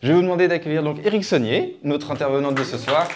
[0.00, 3.08] Je vais vous demander d'accueillir donc Éric Saunier, notre intervenante de ce soir,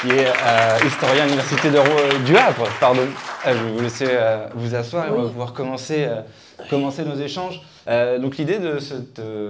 [0.00, 2.66] qui est euh, historien à l'Université de du Havre.
[2.80, 3.02] Pardon.
[3.44, 4.08] je vais vous laisser
[4.56, 6.08] vous asseoir et on va pouvoir commencer,
[6.68, 7.62] commencer nos échanges.
[7.86, 8.78] donc l'idée de,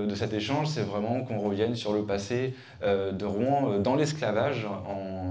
[0.05, 2.53] de, cet échange, c'est vraiment qu'on revienne sur le passé
[2.85, 4.67] de Rouen dans l'esclavage.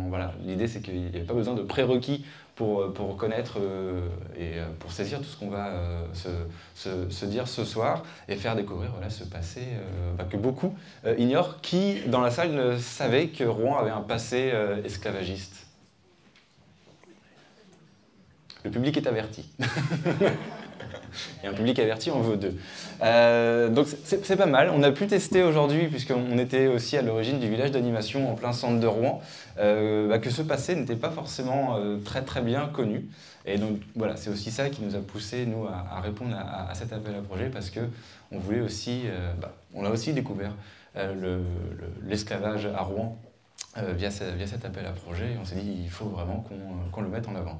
[0.09, 2.25] Voilà, l'idée, c'est qu'il n'y avait pas besoin de prérequis
[2.55, 4.07] pour, euh, pour connaître euh,
[4.37, 5.71] et euh, pour saisir tout ce qu'on va
[6.13, 6.29] se,
[7.09, 9.61] se, dire ce soir et faire découvrir ce passé
[10.29, 10.75] que beaucoup
[11.17, 11.61] ignorent.
[11.61, 15.67] Qui, dans la salle, savait que Rouen avait un passé esclavagiste
[18.63, 19.49] Le public est averti.
[21.43, 22.55] Et un public averti en vaut deux.
[23.01, 24.71] Euh, donc c'est pas mal.
[24.73, 28.53] On a pu tester aujourd'hui, puisqu'on était aussi à l'origine du village d'animation en plein
[28.53, 29.21] centre de Rouen,
[29.59, 33.05] euh, bah, que ce passé n'était pas forcément euh, très très bien connu.
[33.45, 36.93] Et donc voilà, c'est aussi ça qui nous a poussé, nous, à, répondre à, cet
[36.93, 37.81] appel à projet, parce que
[38.31, 39.03] on voulait aussi,
[39.39, 40.51] bah, on a aussi découvert
[42.07, 43.19] l'esclavage à Rouen
[43.75, 45.33] via, via, cet appel à projet.
[45.33, 46.43] Et on s'est dit, il faut vraiment
[46.91, 47.59] qu'on le mette en avant.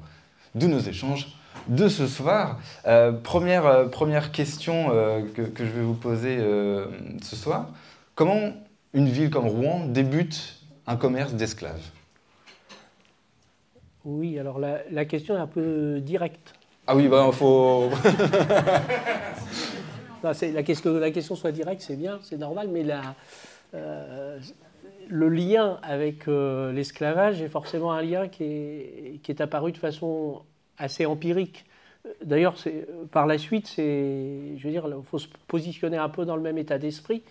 [0.56, 1.36] D'où nos échanges
[1.68, 2.58] de ce soir.
[2.86, 6.38] Euh, première, euh, première question euh, que, que, je vais vous poser
[7.22, 7.70] ce soir.
[8.14, 8.52] Comment
[8.94, 11.82] une ville comme Rouen débute un commerce d'esclaves?
[14.04, 16.54] Oui, alors la, la, question est un peu directe.
[16.86, 17.90] Ah oui, il bah, faut...
[20.22, 23.16] non, la, question, la question soit directe, c'est bien, c'est normal, mais la,
[25.08, 30.42] le lien avec l'esclavage est forcément un lien qui est, qui est apparu de façon
[30.78, 31.64] assez empirique.
[32.24, 32.56] D'ailleurs,
[33.10, 36.58] par la suite, je veux dire, il faut se positionner un peu dans le même
[36.58, 37.22] état d'esprit.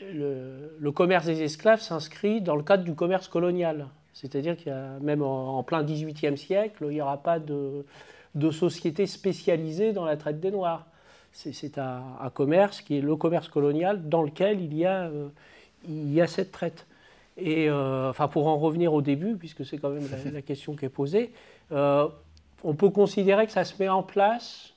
[0.00, 3.88] Le, commerce des esclaves s'inscrit dans le cadre du commerce colonial.
[4.12, 7.84] C'est-à-dire qu'il y a, même en, plein XVIIIe siècle, il n'y aura pas de,
[8.50, 10.86] société spécialisée dans la traite des Noirs.
[11.32, 16.52] C'est un, commerce qui est le commerce colonial dans lequel il y a, euh, cette
[16.52, 16.86] traite.
[17.36, 20.86] Et euh, enfin, pour en revenir au début, puisque c'est quand même la, question qui
[20.86, 21.32] est posée,
[21.72, 22.08] euh,
[22.64, 24.74] on peut considérer que ça se met en place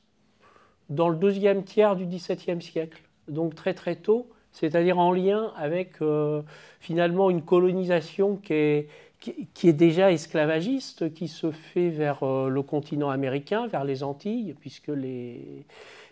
[0.90, 6.02] dans le deuxième tiers du XVIIe siècle, donc très très tôt, c'est-à-dire en lien avec
[6.02, 6.42] euh,
[6.80, 8.88] finalement une colonisation qui est,
[9.20, 14.56] qui, est, déjà esclavagiste, qui se fait vers euh, le continent américain, vers les Antilles,
[14.60, 15.66] puisque les,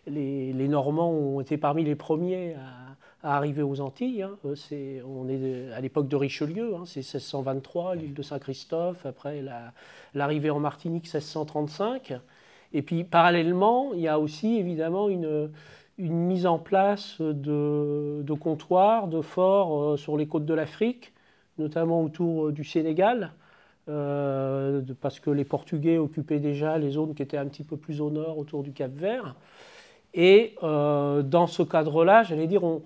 [0.05, 4.23] les, Normands ont été parmi les premiers à, arriver aux Antilles.
[4.23, 4.37] Hein.
[4.45, 6.83] Euh, on est à l'époque de Richelieu, hein.
[6.85, 9.43] c'est 1623, l'île de Saint-Christophe, après
[10.13, 12.13] l'arrivée en Martinique 1635.
[12.73, 15.49] Et puis parallèlement, il y a aussi évidemment une,
[15.97, 21.13] une mise en place de, comptoirs, de forts euh, sur les côtes de l'Afrique,
[21.57, 23.31] notamment autour euh, du Sénégal.
[25.01, 28.09] parce que les Portugais occupaient déjà les zones qui étaient un petit peu plus au
[28.11, 29.35] nord, autour du Cap Vert.
[30.13, 32.81] Et dans ce cadre-là, j'allais dire, on,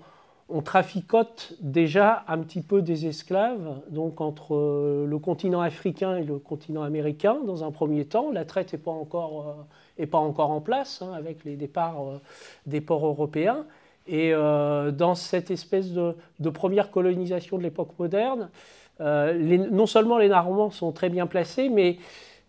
[0.48, 6.24] on traficote déjà un petit peu des esclaves, donc entre euh, le continent africain et
[6.24, 8.30] le continent américain dans un premier temps.
[8.30, 9.66] La traite n'est pas, encore,
[9.98, 12.20] euh, pas encore en place hein, avec les départs euh,
[12.66, 13.64] des ports européens.
[14.08, 18.50] Et dans cette espèce de, première colonisation de l'époque moderne,
[18.98, 21.98] non seulement les Normands sont très bien placés, mais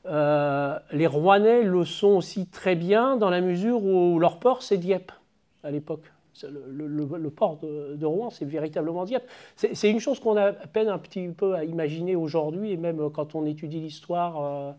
[0.03, 5.11] les Rouennais le sont aussi très bien dans la mesure où leur port, c'est Dieppe
[5.63, 6.12] à l'époque.
[6.41, 9.27] Le, port de, Rouen, c'est véritablement Dieppe.
[9.55, 13.35] C'est une chose qu'on a peine un petit peu à imaginer aujourd'hui, et même quand
[13.35, 14.71] on étudie l'histoire, euh,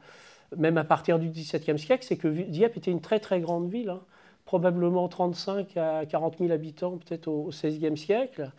[0.57, 3.91] même à partir du XVIIe siècle, c'est que Dieppe était une très très grande ville,
[3.91, 4.03] hein.
[4.45, 8.51] probablement 35 à 40 000 habitants peut-être au XVIe siècle.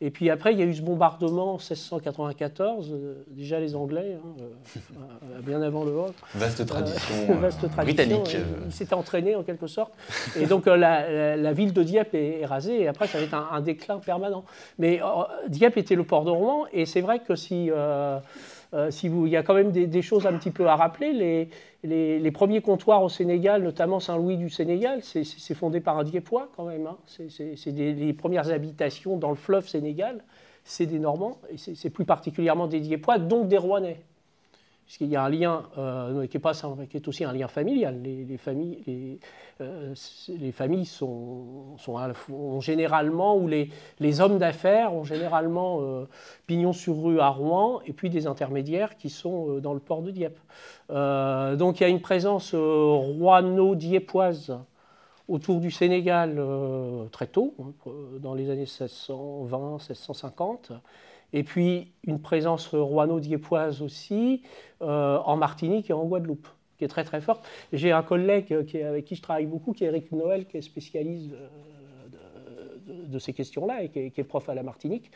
[0.00, 4.18] Et puis après, il y a eu ce bombardement en 1694, euh, déjà les Anglais,
[4.18, 6.14] hein, euh, bien avant le vôtre.
[6.34, 8.36] Vaste tradition, vaste britannique.
[8.66, 9.94] Ils s'étaient entraînés en quelque sorte.
[10.36, 13.98] Et donc la, ville de Dieppe est, rasée, et après ça va être un, déclin
[13.98, 14.44] permanent.
[14.78, 15.00] Mais
[15.48, 17.70] Dieppe était le port de Rouen, et c'est vrai que si...
[18.74, 21.48] Euh, si vous, il y a quand même des, choses un petit peu à rappeler.
[21.84, 26.64] Les, premiers comptoirs au Sénégal, notamment Saint-Louis du Sénégal, c'est fondé par un Diepois quand
[26.64, 26.86] même.
[26.86, 26.96] Hein.
[27.06, 30.24] C'est les premières habitations dans le fleuve Sénégal,
[30.64, 34.00] c'est des Normands, et c'est plus particulièrement des Diepois, donc des Rouennais
[34.84, 38.00] puisqu'il y a un lien euh, qui, est pas, qui, est aussi un lien familial.
[38.02, 39.18] Les, familles, les,
[39.60, 39.94] euh,
[40.28, 43.70] les familles sont, sont, généralement, ou les,
[44.20, 46.04] hommes d'affaires ont généralement euh,
[46.46, 50.10] pignon sur rue à Rouen, et puis des intermédiaires qui sont dans le port de
[50.10, 50.38] Dieppe.
[50.88, 54.58] donc il y a une présence rouenno-dieppoise
[55.26, 56.38] autour du Sénégal
[57.10, 57.72] très tôt, hein,
[58.20, 60.72] dans les années 1620-1650
[61.34, 64.42] et puis une présence rouano-dieppoise aussi
[64.80, 66.46] euh, en Martinique et en Guadeloupe,
[66.78, 67.44] qui est très très forte.
[67.72, 71.30] J'ai un collègue avec qui je travaille beaucoup, qui est Eric Noël, qui est spécialiste
[72.86, 75.10] de, ces questions-là et qui est, prof à la Martinique.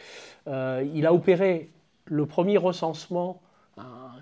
[0.46, 1.70] il a opéré
[2.04, 3.40] le premier recensement,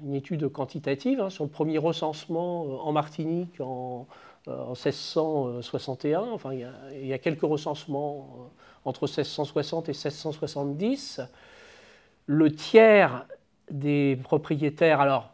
[0.02, 4.06] une étude quantitative hein, sur le premier recensement en Martinique en,
[4.46, 6.20] 1661.
[6.20, 8.50] Enfin, il y, a, quelques recensements
[8.84, 11.20] entre 1660 et 1670.
[12.26, 13.26] Le tiers
[13.70, 15.30] des propriétaires, alors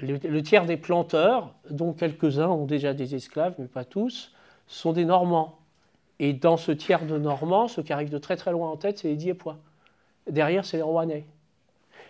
[0.00, 4.32] le, tiers des planteurs, dont quelques-uns ont déjà des esclaves, mais pas tous,
[4.66, 5.58] sont des Normands.
[6.18, 8.98] Et dans ce tiers de Normands, ceux qui arrivent de très très loin en tête,
[8.98, 9.58] c'est les Diepois.
[10.28, 11.24] Derrière, c'est les Rouennais.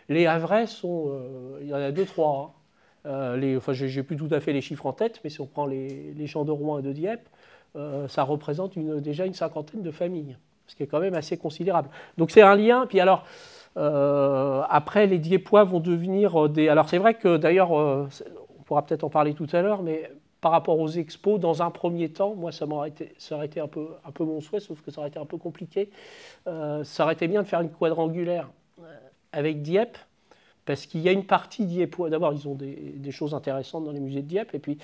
[0.08, 1.06] Les Havrais sont.
[1.10, 2.54] Euh, il y en a deux, trois.
[3.06, 3.10] Hein.
[3.10, 5.66] Euh, enfin, j'ai plus tout à fait les chiffres en tête, mais si on prend
[5.66, 7.28] les, les champs de Rouen et de Dieppe,
[7.76, 11.88] euh, ça représente déjà une cinquantaine de familles, ce qui est quand même assez considérable.
[12.18, 12.86] Donc c'est un lien.
[12.86, 13.24] Puis alors,
[13.76, 16.68] après, les Diepois vont devenir des.
[16.68, 18.08] Alors c'est vrai que d'ailleurs, euh,
[18.58, 21.70] on pourra peut-être en parler tout à l'heure, mais par rapport aux expos, dans un
[21.70, 24.60] premier temps, moi ça, aurait été, ça aurait été un peu, un peu mon souhait,
[24.60, 25.90] sauf que ça aurait été un peu compliqué.
[26.46, 28.48] Euh, ça aurait été bien de faire une quadrangulaire
[29.32, 29.96] avec Dieppe,
[30.64, 32.10] parce qu'il y a une partie Diepois.
[32.10, 34.78] D'abord, ils ont des, des, choses intéressantes dans les musées de Dieppe, et puis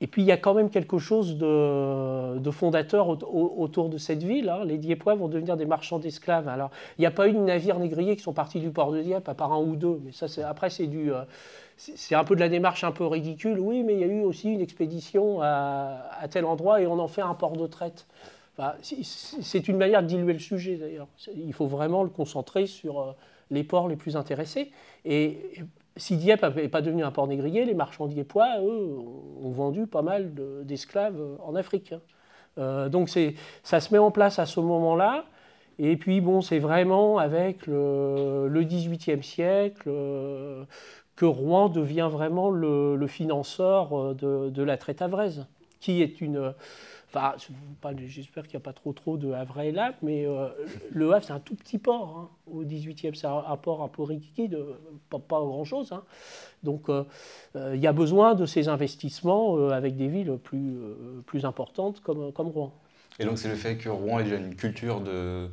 [0.00, 4.48] et puis il y a quand même quelque chose de, fondateur autour de cette ville.
[4.50, 4.64] Hein.
[4.64, 6.48] Les Diepois vont devenir des marchands d'esclaves.
[6.48, 9.00] Alors il n'y a pas eu de navires négriers qui sont partis du port de
[9.00, 10.00] Dieppe, à part un ou deux.
[10.04, 11.22] Mais ça, après, c'est euh,
[11.76, 13.58] c'est un peu de la démarche un peu ridicule.
[13.58, 17.08] Oui, mais il y a eu aussi une expédition à, tel endroit et on en
[17.08, 18.06] fait un port de traite.
[18.82, 21.08] c'est une manière de diluer le sujet d'ailleurs.
[21.34, 23.12] Il faut vraiment le concentrer sur euh,
[23.50, 24.72] les ports les plus intéressés.
[25.04, 25.38] Et
[25.96, 28.96] si Dieppe n'avait pas devenu un port négrier, les marchands diepois, eux,
[29.42, 30.32] ont vendu pas mal
[30.64, 31.92] d'esclaves en Afrique.
[31.92, 32.00] Hein.
[32.58, 33.10] Euh, donc
[33.62, 35.24] ça se met en place à ce moment-là.
[35.78, 40.64] Et puis bon, c'est vraiment avec le, XVIIIe siècle euh,
[41.16, 45.46] que Rouen devient vraiment le, financeur euh, de, de, la traite avraise,
[45.80, 46.54] qui est une
[48.06, 50.48] j'espère qu'il n'y a pas trop trop de Havre et là, mais euh,
[50.90, 52.16] le Havre, c'est un tout petit port.
[52.18, 52.28] Hein.
[52.50, 54.58] Au 18e, c'est un, port un peu liquide,
[55.10, 55.92] pas, pas grand-chose.
[55.92, 56.04] Hein.
[56.62, 57.04] Donc, euh,
[57.56, 60.78] euh, il y a besoin de ces investissements avec des villes plus,
[61.26, 62.72] plus importantes comme, comme Rouen.
[63.18, 65.48] Et donc c'est le fait que Rouen ait déjà une culture de,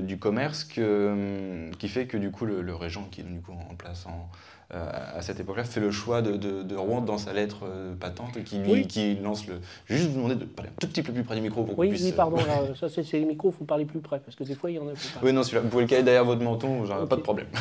[0.00, 3.52] du commerce que, qui fait que du coup le, le régent qui est du coup
[3.52, 4.30] en place en,
[4.74, 4.86] euh,
[5.16, 8.86] à cette époque-là, fait le choix de, Rouen dans sa lettre euh, patente qui, lui,
[8.86, 9.54] qui lance le.
[9.86, 11.64] Je vais juste vous demander de parler un tout petit peu plus près du micro
[11.64, 12.02] pour oui, puisse...
[12.02, 12.36] Oui, pardon,
[12.78, 14.78] ça c'est les micros, il faut parler plus près parce que des fois il y
[14.78, 14.92] en a.
[15.22, 17.08] Oui, non, vous pouvez le caler derrière votre menton, okay.
[17.08, 17.48] pas de problème.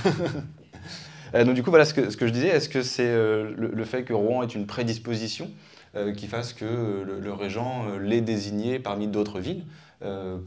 [1.35, 3.83] Euh, donc du coup, voilà ce que, ce que je disais, est-ce que c'est le,
[3.83, 5.51] fait que Rouen est une prédisposition
[6.15, 9.63] qui fasse que le, régent l'ait désigné parmi d'autres villes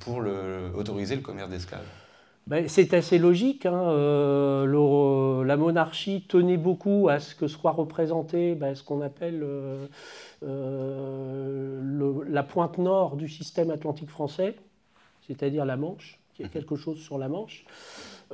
[0.01, 1.87] pour le, autoriser le commerce d'esclaves
[2.51, 3.65] ben, c'est assez logique.
[3.65, 9.41] Hein, euh, la monarchie tenait beaucoup à ce que soit représenté ben, ce qu'on appelle
[9.45, 9.87] euh,
[10.43, 14.57] euh, la pointe nord du système atlantique français,
[15.29, 16.51] c'est-à-dire la Manche, qui est mhm.
[16.51, 17.65] quelque chose sur la Manche.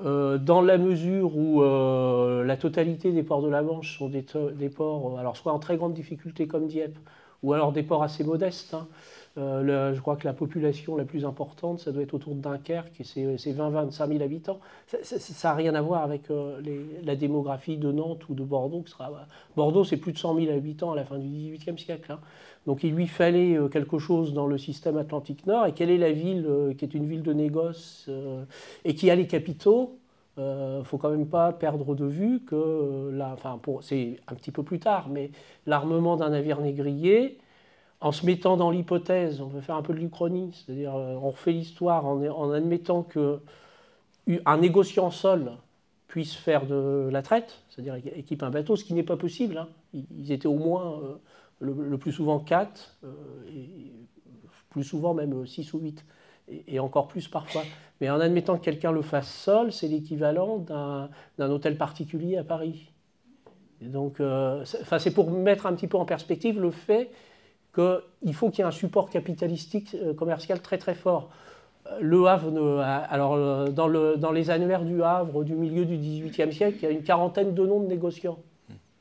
[0.03, 5.37] Dans la mesure où la totalité des ports de la Manche sont des, ports, alors
[5.37, 6.99] soit en très grande difficulté comme Dieppe,
[7.43, 8.75] ou alors des ports assez modestes.
[8.75, 8.89] Hein,
[9.39, 13.01] euh, je crois que la population la plus importante, ça doit être autour de Dunkerque,
[13.01, 14.61] et c'est 20-25 000 habitants.
[14.87, 16.61] Ça n'a rien à voir avec euh,
[17.05, 18.85] la démographie de Nantes ou de Bordeaux.
[19.55, 22.13] Bordeaux, c'est plus de 100 000 habitants à la fin du XVIIIe siècle.
[22.13, 22.21] Hein.
[22.67, 25.67] Donc il lui fallait euh, quelque chose dans le système Atlantique Nord.
[25.67, 28.09] Et quelle est la ville qui est une ville de négoce
[28.85, 29.99] et qui a les capitaux?
[30.39, 33.11] Il ne faut quand même pas perdre de vue que,
[33.81, 35.31] c'est un petit peu plus tard, mais
[35.67, 37.39] l'armement d'un navire négrier,
[38.01, 41.31] en se mettant dans l'hypothèse, on veut faire un peu de l'Uchronie, c'est-à-dire euh, on
[41.31, 43.41] refait l'histoire en, admettant que
[44.45, 45.53] un négociant seul
[46.09, 49.59] puisse faire de la traite, c'est-à-dire équipe un bateau, ce qui n'est pas possible.
[49.59, 49.69] Hein.
[49.95, 51.15] Ils étaient au moins euh,
[51.61, 53.13] le, plus souvent quatre, euh,
[54.71, 56.05] plus souvent même six ou huit,
[56.49, 57.63] et, encore plus parfois.
[58.01, 62.93] Mais en admettant que quelqu'un le fasse seul, c'est l'équivalent d'un hôtel particulier à Paris.
[63.81, 67.11] c'est pour mettre un petit peu en perspective le fait
[67.77, 71.29] qu'il faut qu'il y ait un support capitalistique euh, commercial très très fort.
[71.87, 75.97] Euh, le Havre, alors euh, dans, le, dans, les annuaires du Havre du milieu du
[75.97, 78.39] XVIIIe siècle, il y a une quarantaine de noms de négociants.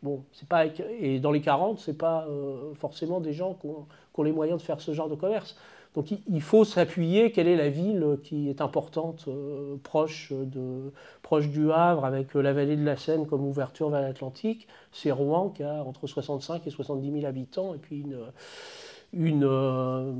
[0.03, 0.65] Bon, c'est pas
[0.99, 2.27] et dans les 40, c'est pas
[2.75, 5.57] forcément des gens qui ont, les moyens de faire ce genre de commerce.
[5.95, 12.03] Donc il faut s'appuyer, quelle est la ville qui est importante, euh, proche, du Havre,
[12.03, 14.67] avec euh, la vallée de la Seine comme ouverture vers l'Atlantique?
[14.91, 18.03] C'est Rouen qui a entre 65 et 70 000 habitants, et puis
[19.13, 20.11] euh,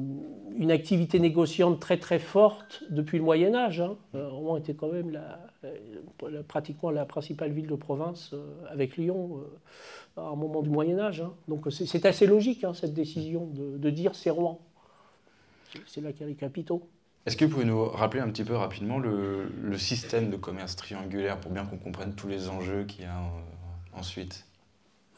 [0.57, 3.81] une activité négociante très très forte depuis le Moyen Âge.
[3.81, 3.97] Hein.
[4.13, 5.19] Rouen était quand même
[6.47, 8.33] pratiquement la principale ville de province
[8.71, 9.41] avec Lyon
[10.15, 11.19] à un moment du Moyen Âge.
[11.19, 11.33] Hein.
[11.49, 14.61] Donc c'est assez logique hein, cette décision de dire c'est Rouen
[15.87, 16.87] c'est là qu'il y a les capitaux.
[17.25, 21.39] Est-ce que vous pouvez nous rappeler un petit peu rapidement le, système de commerce triangulaire
[21.39, 23.19] pour bien qu'on comprenne tous les enjeux qu'il y a
[23.93, 24.45] ensuite?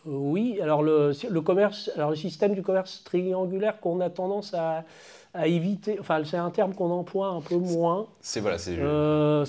[0.05, 4.85] Oui, alors le, le, commerce, alors le système du commerce triangulaire qu'on a tendance à,
[5.33, 5.97] à éviter.
[5.99, 8.07] Enfin, c'est un terme qu'on emploie un peu moins.
[8.21, 8.77] C'est voilà, c'est.
[8.79, 9.45] Euh,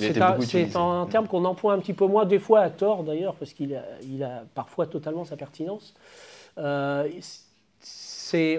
[0.74, 3.74] un, terme qu'on emploie un petit peu moins, des fois à tort d'ailleurs, parce qu'il
[3.74, 5.94] a, il a parfois totalement sa pertinence.
[6.58, 7.08] Euh,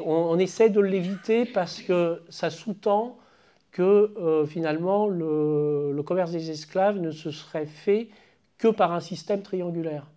[0.06, 3.18] on, essaie de l'éviter parce que ça sous-tend
[3.72, 8.10] que euh, finalement le, le, commerce des esclaves ne se serait fait
[8.58, 10.08] que par un système triangulaire.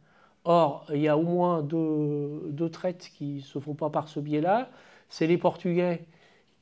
[0.44, 4.08] Or, il y a au moins deux, deux traites qui ne se font pas par
[4.08, 4.70] ce biais-là.
[5.08, 6.04] C'est les Portugais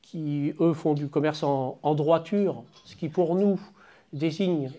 [0.01, 3.59] qui, eux, font du commerce en, droiture, ce qui pour nous
[4.13, 4.71] désigne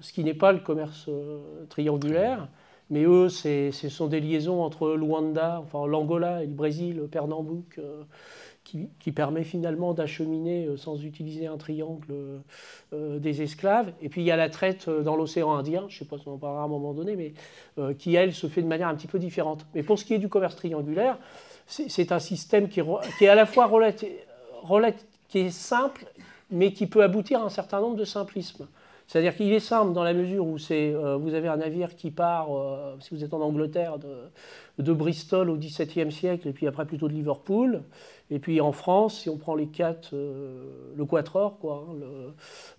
[0.00, 2.48] ce qui n'est pas le commerce euh, triangulaire,
[2.90, 8.02] mais eux, ce sont des liaisons entre Luanda, enfin l'Angola et le Brésil, Pernambouc, euh,
[8.64, 12.14] qui, permet finalement d'acheminer euh, sans utiliser un triangle
[12.92, 13.92] des esclaves.
[14.02, 16.28] Et puis il y a la traite dans l'océan Indien, je ne sais pas si
[16.28, 18.94] on en parlera à un moment donné, mais qui, elle, se fait de manière un
[18.94, 19.66] petit peu différente.
[19.74, 21.18] Mais pour ce qui est du commerce triangulaire,
[21.66, 23.70] c'est un système qui, est à la fois
[25.28, 26.06] qui est simple,
[26.50, 28.66] mais qui peut aboutir à un certain nombre de simplismes.
[29.08, 32.54] C'est-à-dire qu'il est simple dans la mesure où euh, vous avez un navire qui part,
[32.54, 37.08] euh, si vous êtes en Angleterre, de, Bristol au XVIIe siècle, et puis après plutôt
[37.08, 37.82] de Liverpool.
[38.30, 41.86] Et puis en France, si on prend les quatre, euh, le Quatreur, quoi,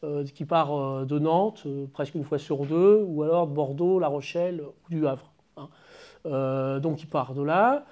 [0.04, 4.08] hein, qui part de Nantes, presque une fois sur deux, ou alors de Bordeaux, La
[4.08, 5.32] Rochelle ou du Havre.
[5.58, 6.80] Hein.
[6.80, 7.86] donc il part de là.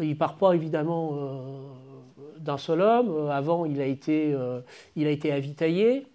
[0.00, 1.14] il part pas évidemment
[2.40, 3.30] d'un seul homme.
[3.30, 4.36] Avant, il a été,
[4.96, 6.09] il a été avitaillé.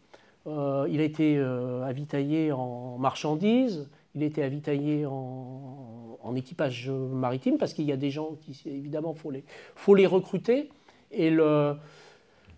[0.47, 3.89] Euh, il a été avitaillé en marchandises.
[4.13, 9.13] Il a été avitaillé en, équipage maritime parce qu'il y a des gens qui, évidemment,
[9.15, 9.43] il faut les,
[9.75, 10.69] faut les recruter.
[11.11, 11.77] Et le,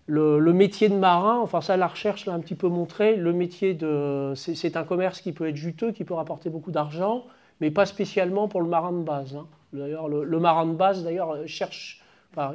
[0.08, 3.74] le, métier de marin, enfin ça la recherche l'a un petit peu montré, le métier
[3.74, 4.34] de...
[4.36, 7.26] C'est un commerce qui peut être juteux, qui peut rapporter beaucoup d'argent,
[7.60, 9.36] mais pas spécialement pour le marin de base.
[9.36, 9.48] Hein.
[9.74, 12.02] D'ailleurs, le, le, marin de base, d'ailleurs, cherche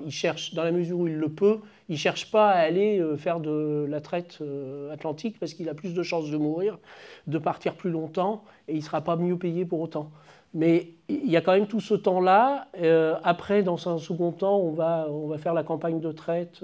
[0.04, 2.98] il cherche, dans la mesure où il le peut, il ne cherche pas à aller
[3.00, 6.78] euh, faire de la traite euh, atlantique parce qu'il a plus de chances de mourir,
[7.26, 10.10] de partir plus longtemps et il ne sera pas mieux payé pour autant.
[10.54, 12.68] Mais il y a quand même tout ce temps-là.
[12.80, 16.62] Euh, après, dans un second temps, on va, on va faire la campagne de traite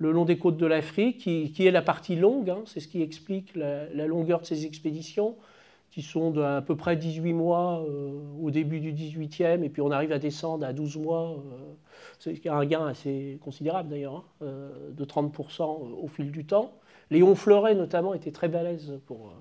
[0.00, 2.48] le long des côtes de l'Afrique, qui, est la partie longue.
[2.48, 2.62] Hein.
[2.64, 5.36] c'est ce qui explique la, longueur de ces expéditions
[5.90, 7.84] qui sont d'à peu près 18 mois
[8.40, 11.36] au début du 18e, et puis on arrive à descendre à 12 mois
[12.20, 16.72] c'est un gain assez considérable d'ailleurs, hein, euh, de 30% au fil du temps.
[17.10, 19.40] Léon Fleuret notamment était très balèze pour, euh,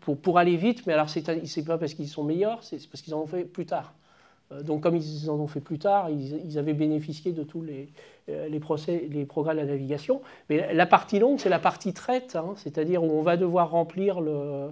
[0.00, 3.14] pour, pour aller vite, mais alors c'est pas parce qu'ils sont meilleurs, c'est parce qu'ils
[3.14, 3.94] en ont fait plus tard.
[4.52, 7.88] Euh, donc comme ils en ont fait plus tard, ils, avaient bénéficié de tous les,
[8.28, 10.22] les, procès, les progrès de la navigation.
[10.48, 14.20] Mais la partie longue, c'est la partie traite, hein, c'est-à-dire où on va devoir remplir
[14.20, 14.70] le,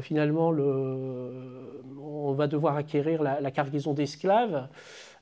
[0.00, 4.68] finalement, le, on va devoir acquérir la, cargaison d'esclaves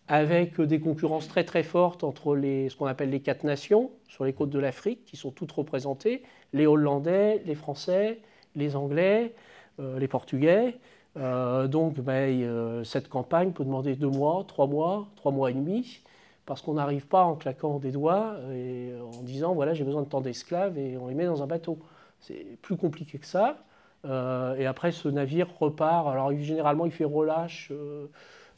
[0.08, 4.24] avec des concurrences très très fortes entre les, ce qu'on appelle les quatre nations sur
[4.24, 8.20] les côtes de l'Afrique, qui sont toutes représentées, les Hollandais, les Français,
[8.56, 9.34] les Anglais,
[9.78, 10.78] euh, les Portugais.
[11.16, 15.54] Euh, donc ben, euh, cette campagne peut demander deux mois, trois mois, trois mois et
[15.54, 16.00] demi,
[16.46, 20.08] parce qu'on n'arrive pas en claquant des doigts et en disant voilà j'ai besoin de
[20.08, 21.78] tant d'esclaves et on les met dans un bateau.
[22.20, 23.64] C'est plus compliqué que ça.
[24.04, 26.08] Et après ce navire repart.
[26.08, 27.70] Alors généralement il fait relâche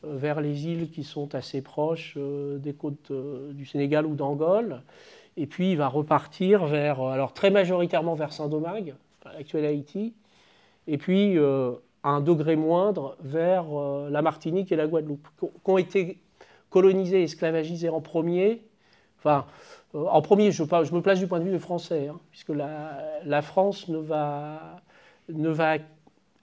[0.05, 4.15] euh, vers les îles qui sont assez proches euh, des côtes euh, du Sénégal ou
[4.15, 4.83] d'Angola.
[5.37, 8.95] Et puis il va repartir vers, alors très majoritairement vers Saint-Domingue,
[9.25, 10.13] l'actuel Haïti,
[10.87, 13.65] et puis à un degré moindre vers
[14.11, 16.19] la Martinique et la Guadeloupe, qui ont été
[16.69, 18.63] colonisés, esclavagisés en premier.
[19.21, 19.47] Enfin,
[19.95, 23.89] en premier, je, me place du point de vue des Français, hein, puisque la, France
[23.89, 24.83] ne va,
[25.33, 25.79] ne va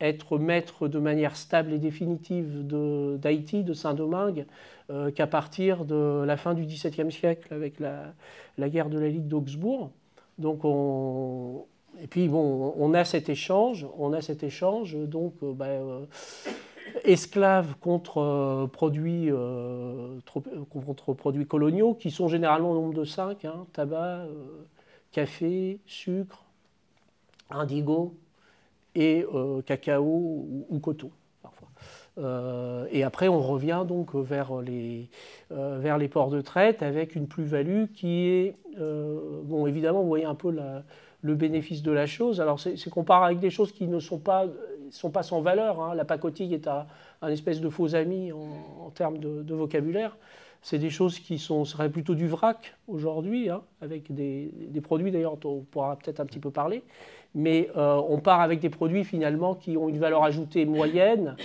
[0.01, 2.65] être maître de manière stable et définitive
[3.17, 4.45] d'Haïti, de, Saint-Domingue,
[4.89, 8.13] euh, qu'à partir de la fin du XVIIe siècle avec la,
[8.69, 9.91] guerre de la Ligue d'Augsbourg.
[10.37, 11.65] Donc on,
[12.01, 16.05] et puis bon, on a cet échange, on a cet échange donc euh, ben, euh,
[17.03, 19.29] esclaves contre produits
[20.69, 24.25] contre produits coloniaux qui sont généralement au nombre de cinq hein, tabac,
[25.11, 26.43] café, sucre,
[27.51, 28.15] indigo,
[28.95, 30.03] et euh, cacao
[30.69, 31.69] ou, coton parfois.
[32.17, 35.09] Euh, et après, on revient donc vers les,
[35.51, 40.25] euh, vers les ports de traite avec une plus-value qui est, bon, évidemment, vous voyez
[40.25, 40.55] un peu
[41.21, 42.41] le bénéfice de la chose.
[42.41, 44.45] Alors, c'est qu'on part avec des choses qui ne sont pas,
[44.91, 45.81] sont pas sans valeur.
[45.81, 45.95] Hein.
[45.95, 46.85] La pacotille est un,
[47.27, 50.17] espèce de faux ami en, termes de, vocabulaire.
[50.61, 54.51] C'est des choses qui sont, seraient plutôt du vrac aujourd'hui, hein, avec des,
[54.83, 56.83] produits d'ailleurs dont on pourra peut-être un petit peu parler.
[57.35, 61.35] Mais euh, on part avec des produits finalement qui ont une valeur ajoutée moyenne,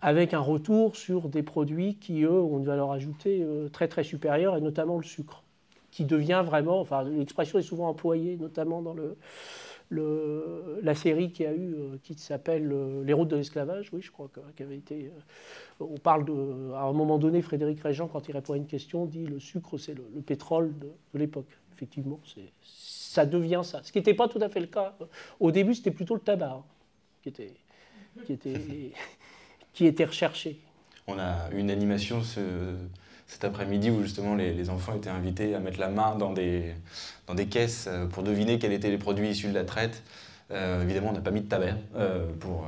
[0.00, 4.04] avec un retour sur des produits qui, eux, ont une valeur ajoutée euh, très très
[4.04, 5.42] supérieure, et notamment le sucre,
[5.90, 9.16] qui devient vraiment, enfin l'expression est souvent employée, notamment dans le,
[9.88, 14.02] le, la série qui a eu, euh, qui s'appelle euh, Les routes de l'esclavage, oui,
[14.02, 15.12] je crois, qui avait été.
[15.80, 16.72] Euh, on parle de.
[16.74, 19.78] À un moment donné, Frédéric Régent, quand il répond à une question, dit le sucre,
[19.78, 21.48] c'est le, pétrole de, l'époque.
[21.74, 22.20] Effectivement,
[22.62, 23.82] ça devient ça.
[23.82, 24.96] Ce qui n'était pas tout à fait le cas.
[25.38, 26.64] Au début, c'était plutôt le tabac hein,
[27.22, 27.54] qui, était,
[28.24, 28.92] qui, était,
[29.72, 30.58] qui était recherché.
[31.06, 32.40] On a une animation ce,
[33.26, 36.74] cet après-midi où justement les, enfants étaient invités à mettre la main dans des,
[37.26, 40.02] dans des caisses euh, pour deviner quels étaient les produits issus de la traite.
[40.52, 41.74] Euh, évidemment, on n'a pas mis de tabac.
[41.96, 42.66] Euh, pour,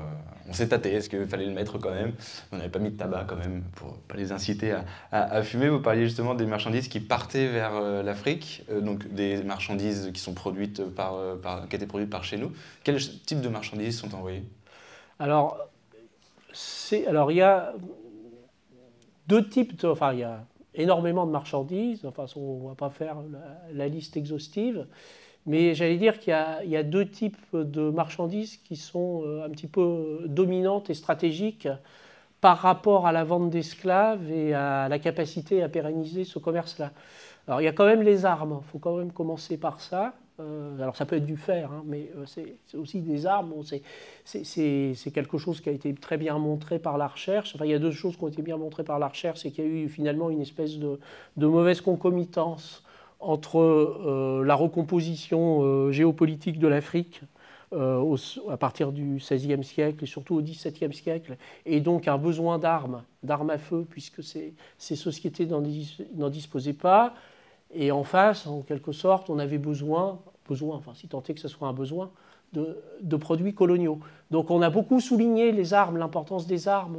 [0.48, 2.12] on s'est tâté, est-ce qu'il fallait le mettre quand même?
[2.50, 5.68] On n'avait pas mis de tabac quand même pour pas les inciter à, à, fumer.
[5.68, 10.82] Vous parliez justement des marchandises qui partaient vers l'Afrique, donc des marchandises qui sont produites
[10.82, 12.50] par, par, qui étaient produites par chez nous.
[12.82, 14.42] Quel type de marchandises sont envoyées?
[15.20, 15.58] Alors,
[17.06, 17.74] alors il y a
[19.28, 20.44] deux types, enfin il y a
[20.74, 23.16] énormément de marchandises, enfin on ne va pas faire
[23.72, 24.86] la, liste exhaustive,
[25.46, 26.32] mais j'allais dire qu'il
[26.66, 31.68] y, a deux types de marchandises qui sont euh, un petit peu dominantes et stratégiques
[32.40, 36.92] par rapport à la vente d'esclaves et à la capacité à pérenniser ce commerce-là.
[37.46, 40.14] Alors il y a quand même les armes, il faut quand même commencer par ça.
[40.40, 43.52] Euh, alors ça peut être du fer, hein, mais euh, c'est aussi des armes.
[44.24, 47.54] c'est quelque chose qui a été très bien montré par la recherche.
[47.54, 49.50] Enfin, il y a deux choses qui ont été bien montrées par la recherche, c'est
[49.50, 50.98] qu'il y a eu finalement une espèce de,
[51.36, 52.84] mauvaise concomitance
[53.20, 57.22] entre euh, la recomposition géopolitique de l'Afrique
[57.72, 63.02] à partir du XVIe siècle et surtout au XVIIe siècle, et donc un besoin d'armes,
[63.22, 67.14] d'armes à feu, puisque ces, ces sociétés n'en disposaient pas,
[67.74, 71.40] et en face, en quelque sorte, on avait besoin, besoin enfin si tant est que
[71.40, 72.10] ce soit un besoin,
[72.52, 73.98] de, produits coloniaux.
[74.30, 76.98] Donc on a beaucoup souligné les armes, l'importance des armes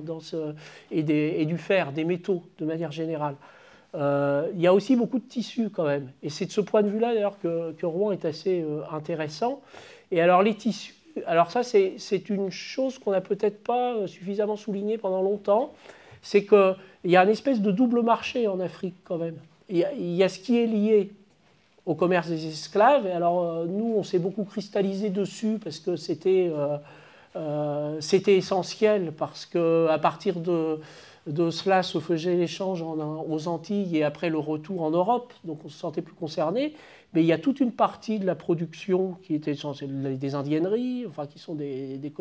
[0.91, 3.35] et, du fer, des métaux de manière générale.
[3.95, 6.11] Euh, il y a aussi beaucoup de tissus quand même.
[6.21, 9.61] Et c'est de ce point de vue-là d'ailleurs que, Rouen est assez euh, intéressant.
[10.11, 10.93] Et alors les tissus,
[11.25, 15.73] alors ça c'est une chose qu'on n'a peut-être pas euh, suffisamment souligné pendant longtemps,
[16.21, 19.37] c'est qu'il y a une espèce de double marché en Afrique quand même
[19.69, 21.11] il y, a, ce qui est lié
[21.85, 23.05] au commerce des esclaves.
[23.07, 26.77] Alors, euh, nous, on s'est beaucoup cristallisé dessus parce que c'était euh,
[27.35, 30.79] euh, essentiel, parce qu'à partir de,
[31.27, 35.69] de, cela se faisait l'échange aux Antilles et après le retour en Europe, donc on
[35.69, 36.73] se sentait plus concerné.
[37.13, 41.25] Mais il y a toute une partie de la production qui était des indienneries, enfin
[41.25, 42.13] qui sont des, des,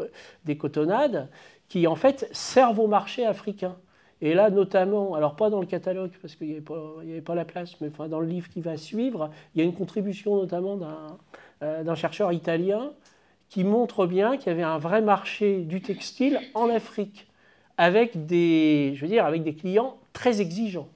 [0.47, 1.29] des cotonnades,
[1.69, 3.77] qui en fait servent au marché africain.
[4.21, 7.81] Et là, notamment, alors pas dans le catalogue parce qu'il n'y avait, pas la place,
[7.81, 11.17] mais dans le livre qui va suivre, il y a une contribution notamment d'un
[11.63, 12.91] euh, chercheur italien
[13.49, 17.29] qui montre bien qu'il y avait un vrai marché du textile en Afrique,
[17.77, 20.89] avec des, je veux dire, avec des clients très exigeants.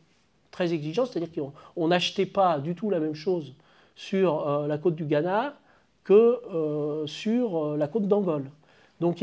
[0.50, 3.54] Très exigeants, c'est-à-dire qu'on n'achetait pas du tout la même chose
[3.94, 5.54] sur euh, la côte du Ghana
[6.04, 8.50] que euh, sur la côte d'Angola.
[9.02, 9.22] Donc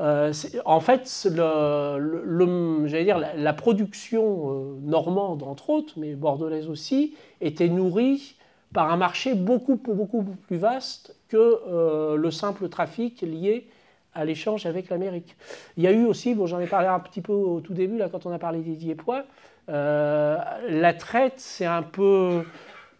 [0.00, 0.32] euh,
[0.64, 8.34] en fait, la, production euh, normande, entre autres, mais bordelaise aussi, était nourrie
[8.74, 13.68] par un marché beaucoup, beaucoup plus vaste que euh, le simple trafic lié
[14.12, 15.36] à l'échange avec l'Amérique.
[15.76, 17.96] Il y a eu aussi, bon, j'en ai parlé un petit peu au tout début,
[17.96, 19.24] là, quand on a parlé des Diepois,
[19.68, 22.42] la traite, c'est un peu,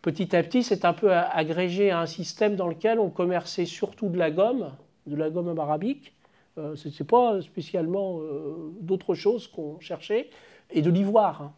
[0.03, 4.09] petit à petit, c'est un peu agrégé à un système dans lequel on commerçait surtout
[4.09, 4.71] de la gomme,
[5.07, 6.15] de la gomme arabique.
[6.59, 10.29] Euh, ce n'est pas spécialement euh, d'autre chose qu'on cherchait.
[10.71, 11.43] Et de l'ivoire.
[11.43, 11.53] Hein.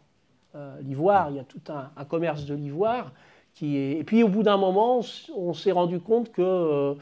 [0.56, 3.12] Euh, l'ivoire, il y a tout un, commerce de l'ivoire.
[3.62, 5.00] Et puis au bout d'un moment,
[5.36, 6.96] on s'est rendu compte que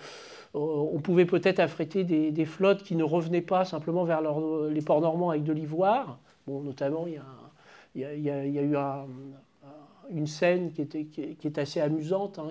[0.55, 4.21] on pouvait peut-être affréter des, flottes qui ne revenaient pas simplement vers
[4.69, 6.19] les ports normands avec de l'ivoire.
[6.47, 7.07] Bon, notamment,
[7.95, 9.07] il y a eu un,
[10.11, 12.49] une scène qui, était, qui, est, assez amusante, hein,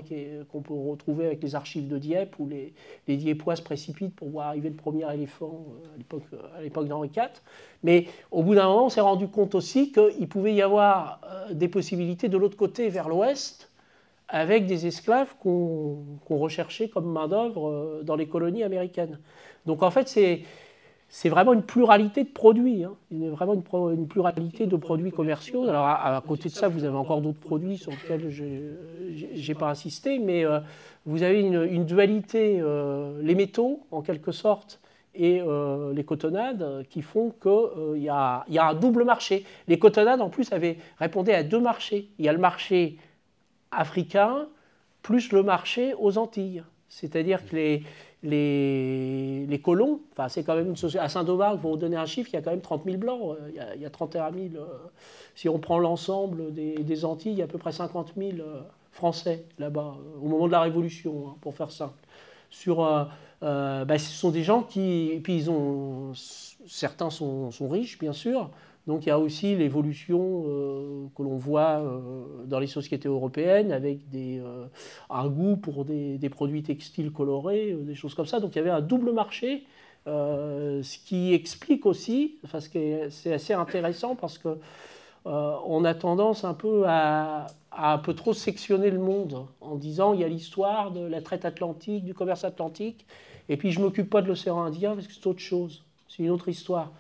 [0.51, 2.73] qu'on peut retrouver avec les archives de Dieppe, où les,
[3.07, 5.65] les se précipitent pour voir arriver le premier éléphant
[6.13, 7.29] euh, à l'époque d'Henri IV.
[7.83, 11.53] Mais au bout d'un moment, on s'est rendu compte aussi qu'il pouvait y avoir euh,
[11.53, 13.71] des possibilités de l'autre côté, vers l'ouest,
[14.27, 19.19] avec des esclaves qu'on recherchait comme main-d'œuvre euh, dans les colonies américaines.
[19.65, 20.43] Donc en fait, c'est
[21.13, 22.95] c'est vraiment une pluralité de produits, hein.
[23.12, 25.67] vraiment une, pluralité de produits commerciaux.
[25.67, 29.69] Alors à, côté de ça, vous avez encore d'autres produits sur lesquels je n'ai pas
[29.69, 30.62] insisté, mais euh,
[31.06, 34.80] vous avez une, dualité, euh, les métaux en quelque sorte,
[35.13, 35.41] et
[35.93, 39.43] les cotonnades qui font qu'il y, y, a un double marché.
[39.67, 42.08] Les cotonnades, en plus, avaient répondu à deux marchés.
[42.17, 42.95] Il y a le marché
[43.71, 44.47] africain
[45.02, 46.63] plus le marché aux Antilles.
[46.88, 47.84] C'est-à-dire que les,
[48.23, 52.05] les, les colons, enfin c'est quand même une société, à Saint-Domingue, pour vous donner un
[52.05, 53.89] chiffre, il y a quand même 30 000 blancs, il y a, il y a
[53.89, 54.65] 31 000, euh,
[55.36, 58.31] si on prend l'ensemble des, des, Antilles, il y a à peu près 50 000
[58.39, 61.93] euh, Français là-bas, euh, au moment de la Révolution, hein, pour faire simple.
[62.49, 62.84] Sur,
[63.43, 66.12] euh, bah, ce sont des gens qui, puis ils ont,
[66.67, 68.49] certains sont, sont riches bien sûr,
[68.88, 73.72] donc il y a aussi l'évolution euh, que l'on voit euh, dans les sociétés européennes
[73.72, 74.65] avec des, euh,
[75.10, 78.39] un goût pour des, produits textiles colorés, des choses comme ça.
[78.39, 79.65] Donc il y avait un double marché,
[80.06, 84.58] ce qui explique aussi, enfin, c'est assez intéressant parce que
[85.26, 90.13] on a tendance un peu à, à, un peu trop sectionner le monde en disant
[90.13, 93.06] il y a l'histoire de la traite atlantique, du commerce atlantique,
[93.48, 96.32] et puis je m'occupe pas de l'océan Indien parce que c'est autre chose, c'est une
[96.32, 96.91] autre histoire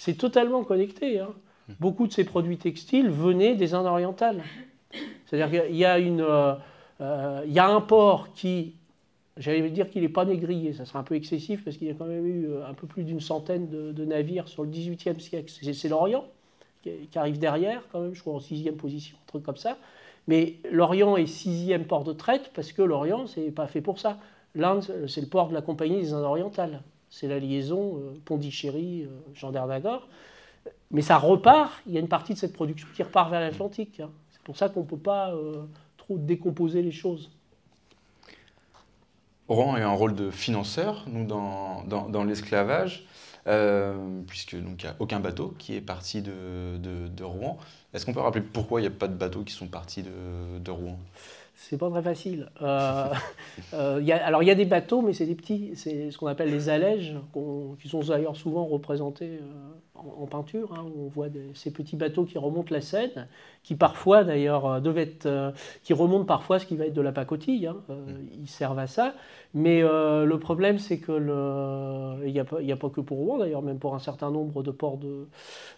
[0.00, 1.18] c'est totalement connecté.
[1.18, 1.34] Hein.
[1.78, 4.42] Beaucoup de ces produits textiles venaient des Indes orientales.
[5.26, 6.54] C'est-à-dire qu'il y, a euh,
[7.02, 8.76] euh, y a un port qui,
[9.36, 11.94] j'allais dire qu'il n'est pas négrier, ça serait un peu excessif parce qu'il y a
[11.94, 15.52] quand même eu euh, un peu plus d'une centaine de, navires sur le XVIIIe siècle.
[15.52, 16.24] C'est l'Orient
[16.82, 19.76] qui, arrive derrière, quand même, je crois en sixième position, un truc comme ça.
[20.28, 24.16] Mais l'Orient est sixième port de traite parce que l'Orient, c'est pas fait pour ça.
[24.54, 29.02] L'Inde, c'est le port de la Compagnie des Indes orientales c'est la liaison euh, Pondichéry,
[29.02, 29.98] euh,
[30.90, 34.00] Mais ça repart, il y a une partie de cette production qui repart vers l'Atlantique.
[34.00, 34.10] Hein.
[34.30, 35.64] C'est pour ça qu'on ne peut pas euh,
[35.96, 37.30] trop décomposer les choses.
[39.48, 43.04] Rouen a un rôle de financeur, nous, dans, l'esclavage,
[44.28, 47.58] puisque n'y a aucun bateau qui est parti de, Rouen.
[47.92, 50.70] Est-ce qu'on peut rappeler pourquoi il n'y a pas de bateaux qui sont partis de
[50.70, 51.00] Rouen?
[51.60, 52.48] C'est pas très facile.
[52.62, 53.12] Euh,
[53.74, 56.50] euh, alors il y a des bateaux, mais c'est des petits, c'est ce qu'on appelle
[56.50, 57.14] les allèges,
[57.80, 60.72] qui sont d'ailleurs souvent représentés euh, en, peinture.
[60.72, 63.28] Hein, où on voit ces petits bateaux qui remontent la Seine,
[63.62, 67.00] qui parfois d'ailleurs euh, devaient être, euh, qui remontent parfois ce qui va être de
[67.00, 67.66] la pacotille.
[67.66, 68.04] Hein, euh,
[68.40, 69.14] ils servent à ça.
[69.52, 73.62] Mais le problème, c'est que le, il n'y a, a, pas que pour Rouen d'ailleurs,
[73.62, 75.26] même pour un certain nombre de ports de,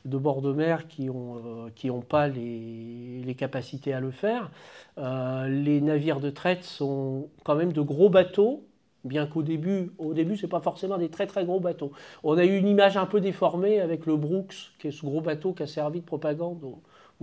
[0.04, 4.50] de bord de mer qui n'ont qui ont pas les, les, capacités à le faire.
[4.98, 8.64] les navires de traite sont quand même de gros bateaux
[9.04, 11.90] Bien qu'au début, au début, c'est pas forcément des très très gros bateaux.
[12.22, 15.20] On a eu une image un peu déformée avec le Brooks, qui est ce gros
[15.20, 16.80] bateau qui a servi de propagande aux,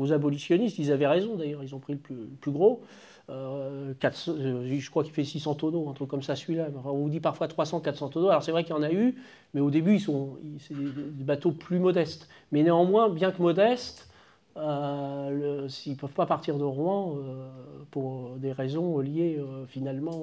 [0.07, 0.79] abolitionnistes.
[0.79, 2.81] Ils avaient raison d'ailleurs, ils ont pris le plus, gros.
[3.29, 3.93] Euh,
[4.27, 6.69] euh, je crois qu'il fait 600 tonneaux, un truc comme ça celui-là.
[6.83, 8.29] on vous dit parfois 300, 400 tonneaux.
[8.29, 9.15] Alors c'est vrai qu'il y en a eu,
[9.53, 12.27] mais au début, ils c'est des bateaux plus modestes.
[12.51, 14.08] Mais néanmoins, bien que modestes,
[14.59, 17.49] euh, s'ils ne peuvent pas partir de Rouen euh,
[17.91, 20.21] pour des raisons liées euh, finalement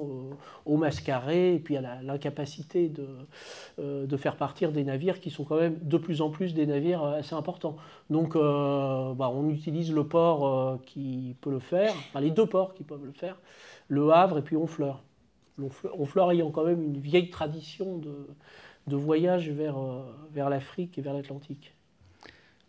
[0.65, 5.77] au mascaré et puis à l'incapacité de, faire partir des navires qui sont quand même
[5.81, 7.77] de plus en plus des navires assez importants.
[8.09, 12.83] Donc bah, on utilise le port qui peut le faire, enfin les deux ports qui
[12.83, 13.37] peuvent le faire,
[13.87, 15.03] le Havre et puis Honfleur.
[15.97, 18.27] Honfleur ayant quand même une vieille tradition de,
[18.87, 21.76] de voyage vers l'Afrique et vers l'Atlantique.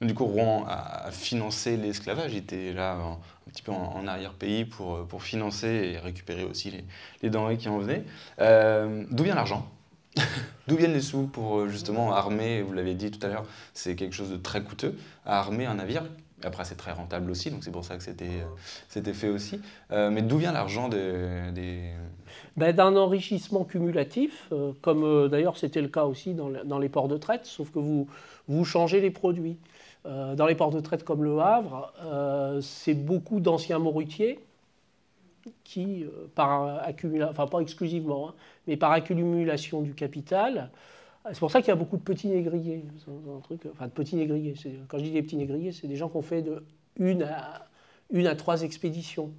[0.01, 3.19] Du coup, Rouen a financé l'esclavage, il était là un,
[3.51, 6.85] petit peu en, arrière-pays pour, pour financer et récupérer aussi les,
[7.23, 8.05] les denrées qui en venaient.
[8.41, 9.69] Euh, d'où vient l'argent?
[10.69, 13.97] D'où viennent les sous pour euh, justement armer, vous l'avez dit tout à l'heure, c'est
[13.97, 16.05] quelque chose de très coûteux, armer un navire
[16.45, 18.47] après, c'est très rentable aussi, donc c'est pour ça que c'était, euh,
[18.89, 19.61] c'était fait aussi.
[19.91, 21.51] mais d'où vient l'argent des...
[21.53, 21.91] des...
[22.57, 24.49] Ben, d'un enrichissement cumulatif,
[24.81, 28.07] comme d'ailleurs c'était le cas aussi dans, dans, les ports de traite, sauf que vous,
[28.47, 29.59] vous changez les produits.
[30.07, 34.39] Euh, dans les ports de traite comme le Havre, euh, c'est beaucoup d'anciens morutiers
[35.65, 38.35] qui, euh, par accumulation, enfin pas exclusivement, hein,
[38.67, 40.71] mais par accumulation du capital,
[41.27, 42.85] c'est pour ça qu'il y a beaucoup de petits négriers.
[43.73, 44.55] Enfin, de petits négriers.
[44.87, 46.65] Quand je dis des petits négriers, c'est des gens qui ont fait de
[46.97, 47.67] une à,
[48.11, 49.33] une à trois expéditions.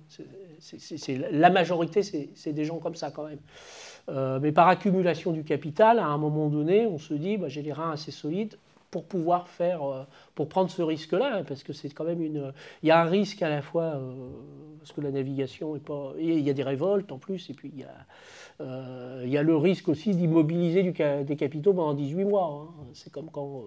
[0.59, 4.39] C'est, la majorité, c'est, des gens comme ça quand même.
[4.39, 7.73] mais par accumulation du capital, à un moment donné, on se dit, bah, j'ai les
[7.73, 8.55] reins assez solides,
[8.91, 10.03] pour pouvoir faire, euh,
[10.35, 13.41] pour prendre ce risque-là, parce que c'est quand même une, il y a un risque
[13.41, 14.29] à la fois euh,
[14.79, 17.71] parce que la navigation est pas, il y a des révoltes en plus, et puis
[17.73, 17.93] il y a,
[18.61, 22.67] euh, il y a le risque aussi d'immobiliser des capitaux pendant 18 mois.
[22.67, 22.85] Hein.
[22.93, 23.65] C'est comme quand,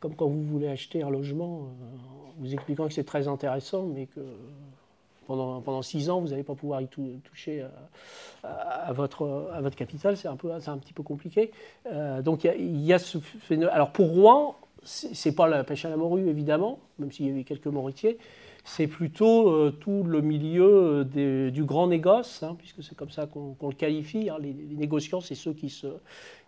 [0.00, 1.68] comme quand vous voulez acheter un logement,
[2.38, 4.20] vous expliquant que c'est très intéressant, mais que
[5.26, 7.64] pendant, six ans, vous n'allez pas pouvoir y toucher
[8.44, 11.50] à, votre, à votre capital, c'est un, un petit peu compliqué.
[11.86, 13.74] Euh, donc il y, a ce phénomène.
[13.74, 17.44] Alors pour Rouen, c'est pas la pêche à la morue, évidemment, même s'il y avait
[17.44, 18.18] quelques moritiers.
[18.64, 23.74] c'est plutôt tout le milieu du grand négoce, hein, puisque c'est comme ça qu'on le
[23.74, 24.30] qualifie.
[24.30, 24.36] Hein.
[24.40, 25.88] Les, négociants, c'est ceux qui, se,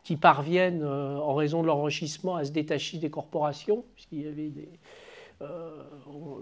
[0.04, 4.68] qui parviennent, en raison de l'enrichissement, à se détacher des corporations, puisqu'il y avait des,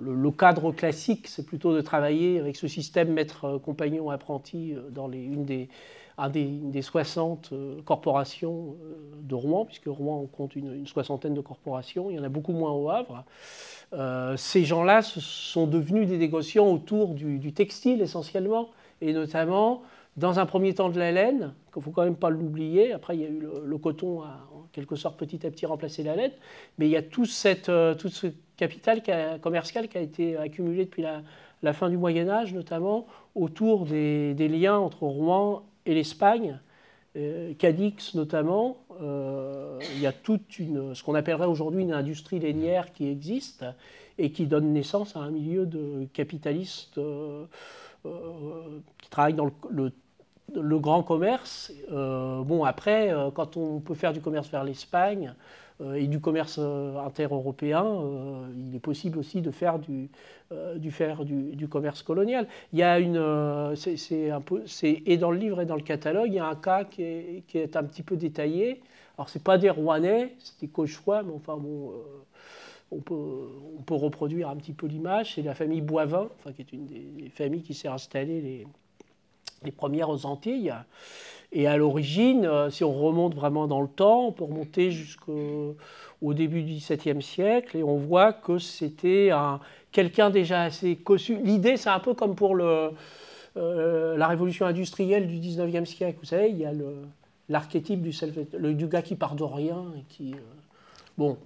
[0.00, 5.22] le, cadre classique, c'est plutôt de travailler avec ce système maître compagnon apprenti dans les,
[5.22, 5.68] une des
[6.18, 12.10] un des, 60 euh, corporations euh, de Rouen, puisque Rouen compte une, soixantaine de corporations,
[12.10, 13.24] il y en a beaucoup moins au Havre.
[13.92, 19.82] Euh, ces gens-là sont devenus des négociants autour du, textile essentiellement, et notamment
[20.16, 22.92] dans un premier temps de la laine, qu'il ne faut quand même pas l'oublier.
[22.92, 26.02] Après, il y a eu le, coton a en quelque sorte petit à petit remplacé
[26.02, 26.32] la laine,
[26.78, 29.02] mais il y a tout, cette, tout ce capital
[29.40, 31.04] commercial qui a été accumulé depuis
[31.62, 36.58] la, fin du Moyen Âge, notamment autour des, liens entre Rouen et l'Espagne,
[37.16, 42.38] euh, Cadix notamment, euh, il y a toute une, ce qu'on appellerait aujourd'hui une industrie
[42.38, 43.64] lainière qui existe
[44.18, 47.46] et qui donne naissance à un milieu de capitalistes euh,
[48.04, 49.92] qui travaillent dans le,
[50.78, 51.72] grand commerce.
[51.90, 55.34] bon, après, quand on peut faire du commerce vers l'Espagne,
[55.94, 60.08] et du commerce euh, inter-européen, euh, il est possible aussi de faire du,
[61.68, 62.48] commerce colonial.
[62.72, 66.28] Il y a une, c'est un peu, et dans le livre et dans le catalogue,
[66.28, 68.80] il y a un cas qui est, un petit peu détaillé.
[69.18, 71.58] Alors c'est pas des Rouennais, c'est des Cauchois, mais enfin
[72.90, 73.48] on peut,
[73.90, 75.34] reproduire un petit peu l'image.
[75.34, 78.66] C'est la famille Boivin, enfin, qui est une des familles qui s'est installée
[79.66, 80.74] les, premières aux Antilles.
[81.52, 85.76] Et à l'origine, euh, si on remonte vraiment dans le temps, on peut remonter jusqu'au
[86.22, 89.30] début du XVIIe siècle et on voit que c'était
[89.92, 91.38] quelqu'un déjà assez cossu.
[91.42, 92.90] L'idée, c'est un peu comme pour le,
[93.56, 96.18] euh, la révolution industrielle du XIXe siècle.
[96.20, 96.72] Vous savez, il y a
[97.48, 98.10] l'archétype du,
[98.74, 100.34] du, gars qui part de rien et qui.
[100.34, 100.38] Euh,
[101.16, 101.38] bon.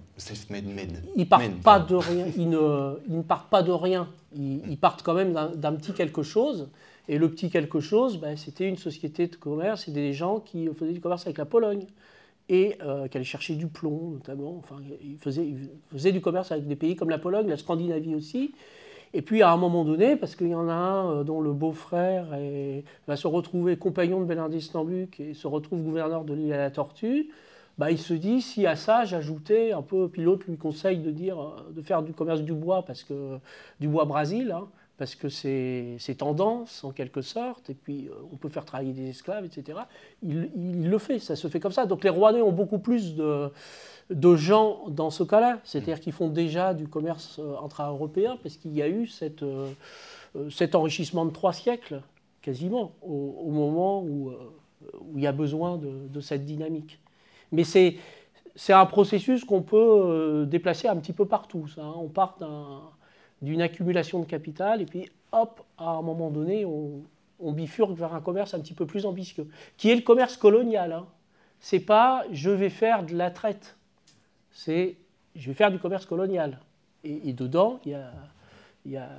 [1.15, 2.25] Il part pas de rien.
[2.35, 4.09] Il ne, il ne part pas de rien.
[4.35, 6.69] Ils, partent quand même d'un petit quelque chose.
[7.11, 10.69] Et le petit quelque chose, ben, c'était une société de commerce et des gens qui
[10.73, 11.85] faisaient du commerce avec la Pologne
[12.47, 14.55] et euh, qui allaient chercher du plomb notamment.
[14.57, 18.53] Enfin, ils faisaient, du commerce avec des pays comme la Pologne, la Scandinavie aussi.
[19.13, 21.51] Et puis à un moment donné, parce qu'il y en a un euh, dont le
[21.51, 22.27] beau-frère
[23.09, 26.71] va se retrouver compagnon de Bélin d'Istanbul et se retrouve gouverneur de l'île à la
[26.71, 27.29] Tortue,
[27.77, 31.41] bah, il se dit si à ça j'ajoutais un peu, pilote lui conseille de dire
[31.41, 33.37] euh, faire du commerce du bois parce que
[33.81, 34.69] du bois Brésil, hein,
[35.01, 39.09] parce que c'est tendance en quelque sorte, et puis euh, on peut faire travailler des
[39.09, 39.79] esclaves, etc.
[40.21, 41.87] Il, le fait, ça se fait comme ça.
[41.87, 46.75] Donc les Rouennais ont beaucoup plus de, gens dans ce cas-là, c'est-à-dire qu'ils font déjà
[46.75, 49.71] du commerce euh, intra-européen, parce qu'il y a eu euh,
[50.51, 52.03] cet enrichissement de trois siècles,
[52.43, 54.31] quasiment, au, moment où,
[55.15, 56.99] il y a besoin de, de cette dynamique.
[57.51, 57.97] Mais c'est
[58.69, 61.67] un processus qu'on peut déplacer un petit peu partout.
[61.69, 61.95] Ça, hein.
[61.97, 62.81] On part d'un
[63.41, 67.03] d'une accumulation de capital, et puis hop, à un moment donné, on,
[67.53, 70.93] bifurque vers un commerce un petit peu plus ambitieux, qui est le commerce colonial.
[70.93, 71.07] Hein.
[71.59, 73.77] C'est pas je vais faire de la traite,
[74.51, 74.95] c'est
[75.35, 76.59] je vais faire du commerce colonial.
[77.03, 79.09] Et, dedans, il y a,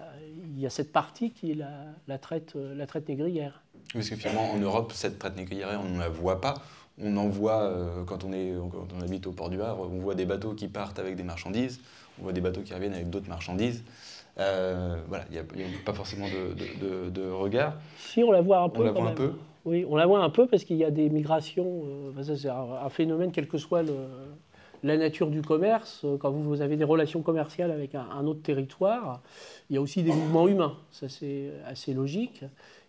[0.57, 1.71] y, a, cette partie qui est la,
[2.07, 3.61] la, traite, la traite négrière.
[3.93, 6.63] Parce que finalement, en Europe, cette traite négrière, on ne la voit pas.
[7.01, 9.99] On en voit euh, quand, on est, quand on habite au port du Havre, on
[9.99, 11.81] voit des bateaux qui partent avec des marchandises,
[12.19, 13.83] on voit des bateaux qui reviennent avec d'autres marchandises.
[14.39, 15.45] Euh, voilà, il n'y a,
[15.85, 17.75] pas forcément de, regard.
[17.99, 18.83] Si, on la voit un peu.
[18.83, 19.33] On la voit un peu
[19.65, 21.83] Oui, on la voit un peu parce qu'il y a des migrations.
[22.17, 23.83] Euh, ça, c'est un, phénomène, quelle que soit
[24.83, 26.07] la nature du commerce.
[26.21, 29.21] Quand vous, avez des relations commerciales avec un, autre territoire,
[29.69, 30.77] il y a aussi des mouvements humains.
[30.91, 32.45] Ça, c'est assez logique.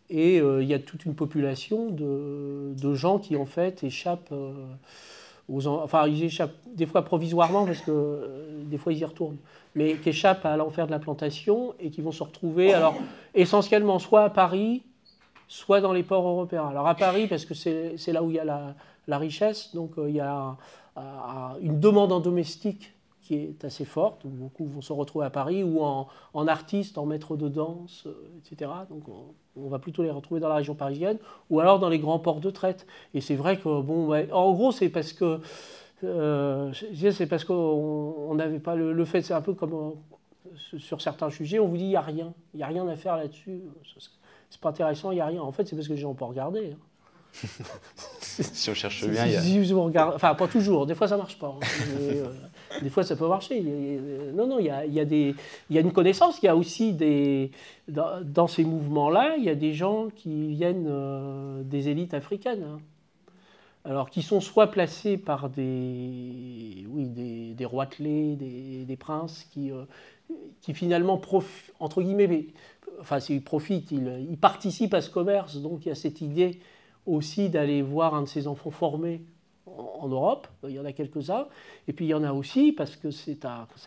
[0.09, 4.33] Et euh, il y a toute une population de, gens qui, en fait, échappent.
[5.49, 9.37] Enfin, ils échappent des fois provisoirement parce que des fois ils y retournent
[9.75, 12.95] mais qui échappent à l'enfer de la plantation et qui vont se retrouver alors
[13.33, 14.83] essentiellement soit à Paris,
[15.47, 16.67] soit dans les ports européens.
[16.67, 18.75] Alors à Paris, parce que c'est là où il y a
[19.07, 20.55] la, richesse, donc euh, il y a
[21.61, 22.92] une demande en domestique
[23.23, 24.25] qui est assez forte.
[24.25, 28.13] Beaucoup vont se retrouver à Paris ou en, en artiste, en maître de danse, euh,
[28.37, 28.71] etc.
[28.89, 29.03] Donc
[29.55, 31.17] on, va plutôt les retrouver dans la région parisienne
[31.49, 32.85] ou alors dans les grands ports de traite.
[33.13, 35.39] Et c'est vrai que, bon, en gros, c'est parce que
[36.03, 36.71] euh,
[37.11, 41.59] c'est parce qu'on n'avait pas le, fait, c'est un peu comme euh, sur certains sujets,
[41.59, 43.61] on vous dit il n'y a rien, il n'y a rien à faire là-dessus,
[44.49, 45.41] c'est pas intéressant, il n'y a rien.
[45.41, 46.73] En fait, c'est parce que les gens n'ont pas regardé.
[46.73, 46.92] Hein.
[48.21, 49.41] si on cherche bien, il y a...
[49.41, 51.47] Si vous regardez, enfin, pas toujours, des fois ça marche pas.
[51.47, 51.65] Hein.
[51.99, 52.25] Euh,
[52.81, 53.61] des fois ça peut marcher.
[54.33, 55.35] non, non, il y a, il y, a des,
[55.69, 57.51] il y a une connaissance, il y a aussi des.
[57.87, 62.63] Dans, ces mouvements-là, il y a des gens qui viennent des élites africaines.
[62.63, 62.79] Hein
[63.85, 69.71] alors qui sont soit placés par des, oui, des, des roitelets, des, des, princes qui,
[69.71, 69.83] euh,
[70.61, 71.21] qui finalement,
[71.79, 72.47] entre guillemets,
[73.01, 76.59] enfin s'il profite, il, participe à ce commerce, donc il y a cette idée
[77.05, 79.21] aussi d'aller voir un de ses enfants formés
[79.65, 81.47] en, Europe, il y en a quelques-uns,
[81.87, 83.37] et puis il y en a aussi, parce que c'est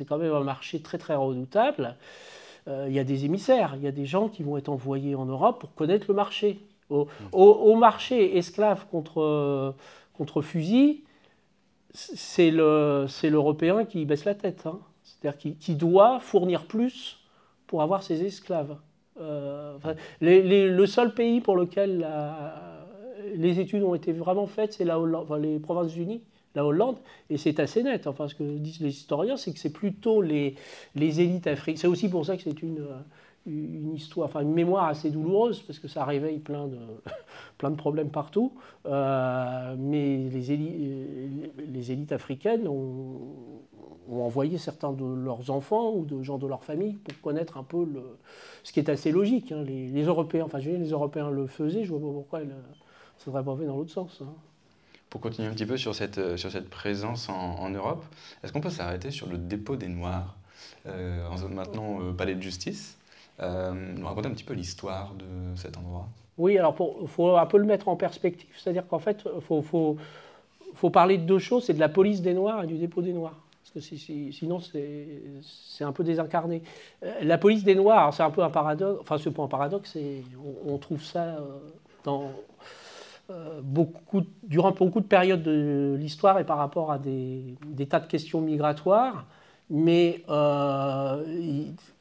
[0.07, 1.97] quand même un marché très très redoutable,
[2.69, 5.15] euh, il y a des émissaires, il y a des gens qui vont être envoyés
[5.15, 6.61] en Europe pour connaître le marché.
[6.89, 9.75] Au, marché esclave contre,
[10.15, 11.03] contre fusil,
[11.93, 14.67] c'est l'Européen qui baisse la tête.
[14.67, 14.79] Hein.
[15.03, 17.19] C'est-à-dire qui, doit fournir plus
[17.67, 18.77] pour avoir ses esclaves.
[19.21, 19.79] Euh,
[20.21, 22.07] le seul pays pour lequel
[23.35, 26.23] les études ont été vraiment faites, c'est les Provinces-Unies,
[26.55, 26.97] la Hollande,
[27.31, 28.07] et c'est assez net.
[28.07, 30.55] Enfin, ce que disent les historiens, c'est que c'est plutôt les,
[30.95, 31.77] les élites africaines.
[31.77, 32.87] C'est aussi pour ça que c'est une,
[33.47, 36.79] une histoire, enfin une mémoire assez douloureuse, parce que ça réveille plein de,
[37.59, 38.53] plein de problèmes partout.
[38.87, 43.21] Euh, mais les élites, les élites africaines ont,
[44.09, 47.63] ont, envoyé certains de leurs enfants ou de gens de leur famille pour connaître un
[47.63, 48.19] peu le,
[48.65, 49.53] ce qui est assez logique.
[49.53, 49.63] Hein.
[49.65, 52.41] Les, Européens, enfin je les Européens le faisaient, je vois pas pourquoi
[53.19, 54.19] ça ne serait pas fait dans l'autre sens.
[54.23, 54.33] Hein.
[55.11, 58.05] Pour continuer un petit peu sur cette, sur cette présence en, Europe,
[58.43, 60.37] est-ce qu'on peut s'arrêter sur le dépôt des Noirs
[60.87, 62.99] euh, en zone maintenant euh, palais de justice?
[63.41, 67.47] Euh, nous raconter un petit peu l'histoire de cet endroit Oui, alors il faut un
[67.47, 69.99] peu le mettre en perspective, c'est-à-dire qu'en fait, il faut, faut,
[70.75, 73.13] faut, parler de deux choses, c'est de la police des Noirs et du dépôt des
[73.13, 73.37] Noirs.
[73.75, 76.63] Parce que sinon, c'est un peu désincarné.
[77.03, 79.99] Euh, la police des Noirs, c'est un peu un paradoxe, enfin, c'est pas un paradoxe,
[80.67, 81.41] on, on, trouve ça euh,
[82.05, 82.31] dans,
[83.63, 87.57] beaucoup, durant beaucoup de périodes de l'histoire et par rapport à des,
[87.89, 89.27] tas de questions migratoires.
[89.69, 90.23] Mais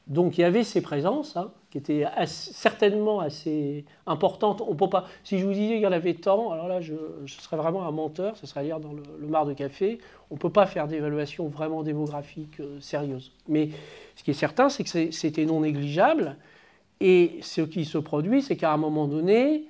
[0.08, 4.62] donc il y avait ces présences hein, qui étaient certainement assez importantes.
[4.68, 6.94] On peut pas, si je vous disais qu'il y en avait tant, alors là je,
[7.26, 9.98] serais vraiment un menteur, ce serait lire dans le, mar de café.
[10.30, 13.32] On ne peut pas faire d'évaluation vraiment démographique euh, sérieuse.
[13.48, 13.70] Mais
[14.16, 16.38] ce qui est certain, c'est que c'était non négligeable.
[17.00, 19.66] Et ce qui se produit, c'est qu'à un moment donné,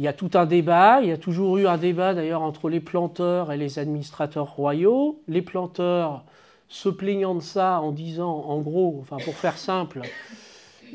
[0.00, 2.70] il y a tout un débat, il y a toujours eu un débat d'ailleurs entre
[2.70, 5.20] les planteurs et les administrateurs royaux.
[5.28, 6.24] Les planteurs
[6.68, 10.00] se plaignant de ça en disant, en gros, enfin pour faire simple,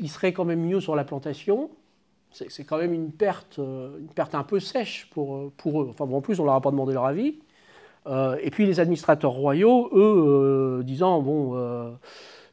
[0.00, 1.70] il serait quand même mieux sur la plantation.
[2.32, 5.88] C'est quand même une perte, euh, une perte un peu sèche pour, euh, pour eux.
[5.88, 7.36] Enfin, en plus, on ne leur a pas demandé leur avis.
[8.08, 11.54] Euh, et puis les administrateurs royaux, eux, disant, bon,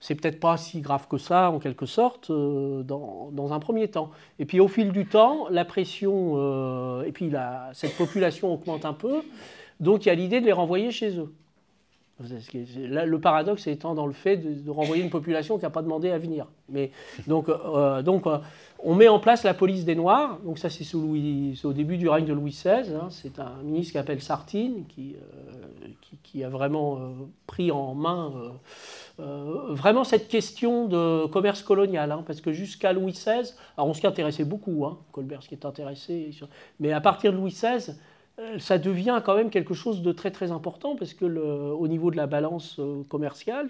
[0.03, 4.11] c'est peut-être pas si grave que ça, en quelque sorte, dans, dans, un premier temps.
[4.37, 7.31] Et puis au fil du temps, la pression, et puis
[7.71, 9.21] cette population augmente un peu,
[9.79, 11.33] donc il y a l'idée de les renvoyer chez eux
[12.53, 16.17] le paradoxe étant dans le fait de, renvoyer une population qui n'a pas demandé à
[16.17, 16.47] venir.
[17.27, 18.37] Donc, euh, donc euh,
[18.79, 20.39] on met en place la police des Noirs.
[20.43, 22.93] Donc ça, c'est au début du règne de Louis XVI.
[22.93, 23.07] Hein.
[23.09, 26.99] c'est un ministre qui s'appelle Sartine, qui, euh, a vraiment
[27.45, 28.31] pris en main
[29.19, 32.11] vraiment cette question de commerce colonial.
[32.11, 35.65] Hein, parce que jusqu'à Louis XVI, alors on s'y intéressait beaucoup, hein, Colbert qui est
[35.65, 36.31] intéressé,
[36.79, 37.93] mais à partir de Louis XVI, euh,
[38.57, 42.17] ça devient quand même quelque chose de très très important parce que au niveau de
[42.17, 43.69] la balance euh, commerciale,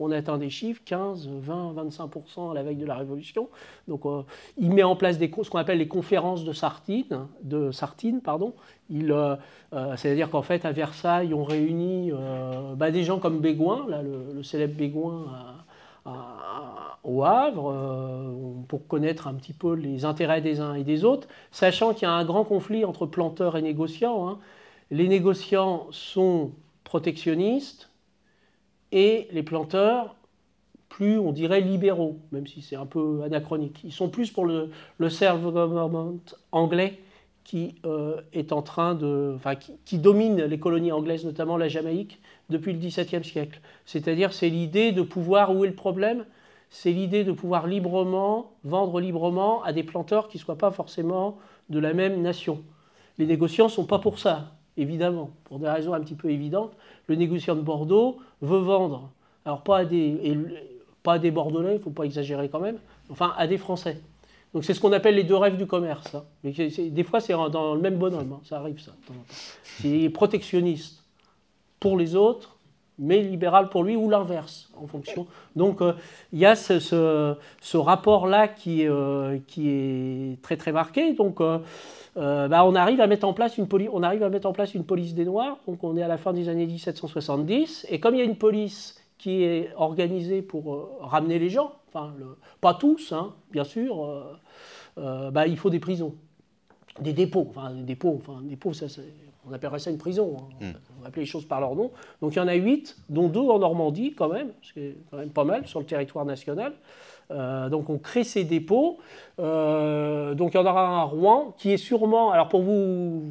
[0.00, 3.48] on atteint des chiffres 15, 20, 25% à la veille de la Révolution.
[3.86, 4.22] Donc euh,
[4.58, 8.54] il met en place ce qu'on appelle les conférences de Sartine, de Sartine pardon.
[9.96, 12.12] c'est-à-dire qu'en fait à Versailles on réunit
[12.76, 14.74] bah, des gens comme Bégoin, là, le, célèbre
[16.06, 21.28] Au Havre euh, pour connaître un petit peu les intérêts des uns et des autres,
[21.50, 24.28] sachant qu'il y a un grand conflit entre planteurs et négociants.
[24.28, 24.38] Hein.
[24.90, 26.52] Les négociants sont
[26.84, 27.90] protectionnistes
[28.92, 30.16] et les planteurs
[30.88, 33.80] plus, on dirait, libéraux, même si c'est un peu anachronique.
[33.82, 36.20] Ils sont plus pour le, le self-government
[36.52, 37.00] anglais
[37.44, 42.18] qui euh, est en train de, enfin, qui, domine les colonies anglaises, notamment la Jamaïque,
[42.48, 43.60] depuis le XVIIe siècle.
[43.84, 46.24] C'est-à-dire, c'est l'idée de pouvoir, où est le problème?
[46.70, 51.38] C'est l'idée de pouvoir librement, vendre librement à des planteurs qui ne soient pas forcément
[51.68, 52.62] de la même nation.
[53.18, 56.72] Les négociants ne sont pas pour ça, évidemment, pour des raisons un petit peu évidentes.
[57.06, 59.10] Le négociant de Bordeaux veut vendre,
[59.44, 60.36] alors pas à des,
[61.02, 62.78] pas à des Bordelais, il ne faut pas exagérer quand même,
[63.10, 64.00] enfin à des Français.
[64.54, 66.14] Donc c'est ce qu'on appelle les deux rêves du commerce.
[66.14, 66.24] Hein.
[66.44, 68.40] Des fois, c'est dans le même bonhomme, hein.
[68.44, 68.92] ça arrive ça.
[69.80, 71.02] C'est protectionniste
[71.80, 72.56] pour les autres,
[72.98, 75.26] mais libéral pour lui ou l'inverse en fonction.
[75.56, 75.94] Donc euh,
[76.32, 81.14] il y a ce, rapport-là qui, euh, qui est très très marqué.
[81.14, 81.58] Donc euh,
[82.14, 84.84] bah, on arrive à mettre en place une on arrive à mettre en place une
[84.84, 85.58] police des Noirs.
[85.66, 88.36] Donc on est à la fin des années 1770 et comme il y a une
[88.36, 94.38] police qui est organisée pour ramener les gens, enfin le, pas tous, hein, bien sûr,
[94.96, 96.14] bah, il faut des prisons,
[97.00, 98.88] des dépôts, enfin des dépôts, enfin des dépôts ça
[99.48, 100.36] on appellerait ça une prison.
[100.38, 100.66] Hein.
[100.66, 100.72] Hmm.
[100.98, 101.90] On va appeler les choses par leur nom.
[102.20, 105.30] Donc il y en a huit, dont deux en Normandie quand même, c'est quand même
[105.30, 106.72] pas mal sur le territoire national.
[107.30, 108.98] Euh, donc on crée ces dépôts.
[109.40, 113.24] Euh, donc il y en aura un à Rouen qui est sûrement, alors pour vous,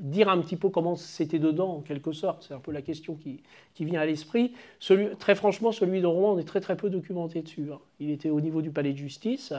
[0.00, 3.16] dire un petit peu comment c'était dedans en quelque sorte, c'est un peu la question
[3.16, 3.40] qui,
[3.84, 4.52] vient à l'esprit.
[5.18, 7.68] Très franchement, celui de Rouen, on est très très peu documenté dessus.
[7.72, 7.78] Hein.
[8.00, 9.52] Il était au niveau du palais de justice.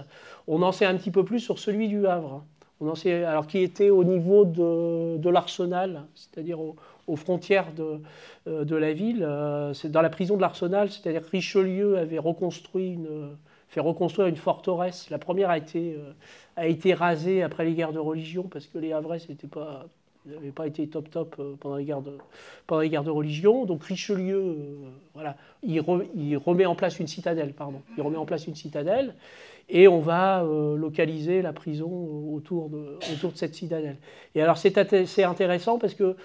[0.48, 2.44] On en sait un petit peu plus sur celui du Havre.
[2.80, 6.60] On en sait, alors qui était au niveau de, l'arsenal, c'est-à-dire
[7.08, 8.00] aux frontières de,
[8.48, 9.28] euh, la ville.
[9.74, 13.30] C'est dans la prison de l'Arsenal, c'est-à-dire Richelieu avait reconstruit une,
[13.74, 15.10] fait reconstruire une forteresse.
[15.10, 16.12] La première a été, euh,
[16.56, 19.20] a été rasée après les guerres de religion parce que les Havrais
[20.26, 22.18] n'avaient pas été top top euh, pendant les guerres de,
[22.68, 23.66] pendant les guerres de religion.
[23.66, 24.56] Donc Richelieu, euh,
[25.14, 25.84] voilà, il,
[26.16, 27.82] il, remet en place une citadelle, pardon.
[27.98, 29.16] Il remet en place une citadelle
[29.70, 30.44] et on va
[30.78, 31.90] localiser la prison
[32.34, 33.96] autour de, autour de cette citadelle.
[34.36, 36.18] Et alors c'est intéressant parce que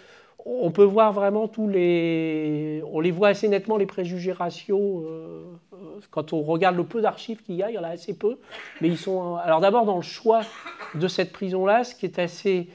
[0.45, 2.83] on peut voir vraiment tous les.
[2.93, 5.05] On les voit assez nettement, les préjugés raciaux.
[5.07, 5.77] Euh, euh,
[6.11, 8.39] quand on regarde le peu d'archives qu'il y a, il y en a assez peu.
[8.81, 9.37] Mais ils sont.
[9.37, 10.41] Alors d'abord, dans le choix
[10.95, 12.69] de cette prison-là, ce qui est assez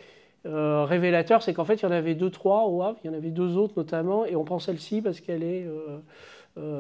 [0.46, 2.84] euh, révélateur, c'est qu'en fait, il y en avait deux, trois au.
[3.04, 4.26] Il y en avait deux autres notamment.
[4.26, 5.66] Et on prend celle-ci parce qu'elle est.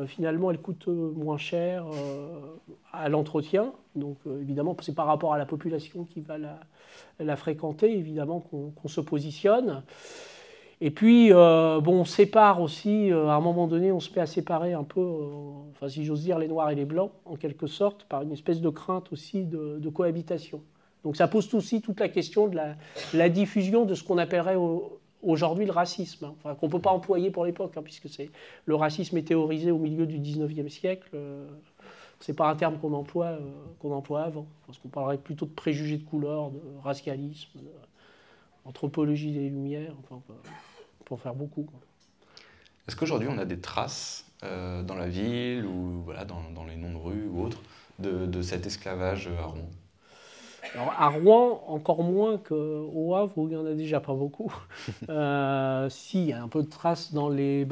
[0.07, 1.85] finalement, elle coûte moins cher
[2.91, 3.71] à l'entretien.
[3.95, 6.37] Donc, évidemment, c'est par rapport à la population qui va
[7.19, 9.81] la, fréquenter, évidemment, qu'on se positionne.
[10.85, 14.19] Et puis, euh, bon, on sépare aussi, euh, à un moment donné, on se met
[14.19, 15.29] à séparer un peu, euh,
[15.71, 18.59] enfin, si j'ose dire, les noirs et les blancs, en quelque sorte, par une espèce
[18.59, 20.61] de crainte aussi de, cohabitation.
[21.05, 22.59] Donc ça pose aussi toute la question de
[23.13, 24.57] la, diffusion de ce qu'on appellerait
[25.21, 26.35] aujourd'hui le racisme, hein.
[26.43, 28.09] enfin, qu'on ne peut pas employer pour l'époque, hein, puisque
[28.65, 31.17] le racisme est théorisé au milieu du 19e siècle.
[32.19, 33.37] Ce n'est pas un terme qu'on emploie,
[33.79, 37.57] qu'on emploie avant, parce qu'on parlerait plutôt de préjugés de couleur, de racialisme,
[38.65, 39.95] d'anthropologie des Lumières.
[40.03, 40.21] Enfin,
[41.17, 41.67] faire beaucoup.
[42.87, 46.91] Est-ce qu'aujourd'hui on a des traces euh, dans la ville ou voilà, dans, les noms
[46.91, 47.61] de rues ou autres
[47.99, 49.69] de, cet esclavage à Rouen?
[50.73, 54.53] Alors, à Rouen, encore moins qu'au Havre, où il n'y en a déjà pas beaucoup.
[55.09, 57.67] euh, si, il y a un peu de traces dans les.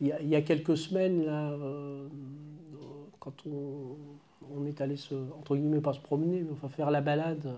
[0.00, 2.06] il, y a, quelques semaines, là, euh,
[3.20, 3.96] quand on,
[4.54, 7.56] on, est allé se, entre guillemets, pas se promener, mais enfin faire la balade euh,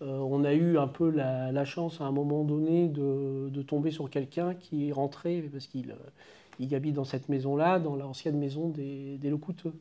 [0.00, 4.54] on a eu un peu la, chance à un moment donné de, tomber sur quelqu'un
[4.54, 5.94] qui est rentré, parce qu'il
[6.58, 9.72] il habite dans cette maison-là, dans l'ancienne maison des, des Locouteux.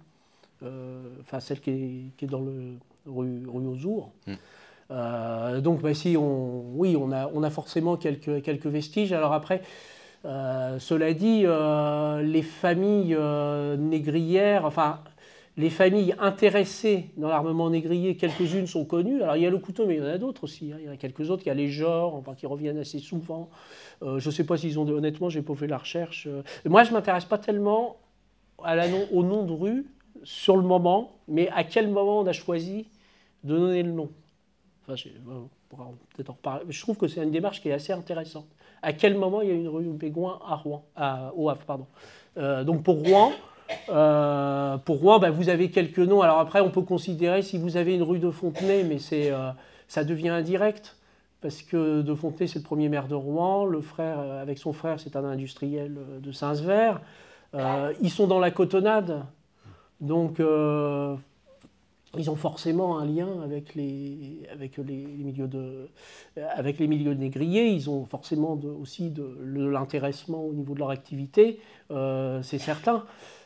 [0.64, 4.36] Euh, enfin, celle qui est, dans le rue, rue aux hmm.
[4.92, 9.14] euh, donc, bah, si on, oui, on a, on a forcément quelques, quelques vestiges.
[9.14, 9.62] Alors après,
[10.24, 11.46] cela dit,
[12.32, 13.18] les familles
[13.78, 15.00] négrières, enfin,
[15.60, 19.22] les familles intéressées dans l'armement négrier, quelques-unes sont connues.
[19.22, 20.72] Alors il y a le couteau, mais il y en a d'autres aussi.
[20.72, 20.78] Hein.
[20.80, 21.44] Il y en a quelques autres.
[21.46, 23.50] Il y a les genres, enfin, qui reviennent assez souvent.
[24.02, 24.88] Euh, je ne sais pas s'ils ont.
[24.88, 26.28] Honnêtement, j'ai pas fait la recherche.
[26.28, 26.44] Euh.
[26.64, 27.98] Moi, je m'intéresse pas tellement
[29.12, 29.86] au nom de rue
[30.24, 32.88] sur le moment, mais à quel moment on a choisi
[33.44, 34.10] de donner le nom.
[34.88, 35.92] Enfin,
[36.26, 36.66] reparler.
[36.70, 38.48] Je trouve que c'est une démarche qui est assez intéressante.
[38.82, 41.88] À quel moment il y a une rue Bégoin à Rouen, à, au Havre, pardon.
[42.38, 43.34] Euh, donc pour Rouen.
[43.90, 46.22] Euh, pour Rouen, ben, vous avez quelques noms.
[46.22, 49.52] Alors après, on peut considérer si vous avez une rue de Fontenay, mais euh,
[49.88, 50.96] ça devient indirect.
[51.42, 53.66] Parce que de Fontenay, c'est le premier maire de Rouen.
[53.66, 56.96] Le frère, euh, avec son frère, c'est un industriel de Saint-Sever.
[58.02, 59.24] ils sont dans la cotonnade.
[60.02, 60.40] Donc,
[62.18, 64.42] ils ont forcément un lien avec les,
[64.88, 65.90] milieux, de,
[66.56, 71.60] avec les milieux négriers, ils ont forcément aussi de, l'intéressement au niveau de leur activité,
[71.90, 73.04] c'est certain.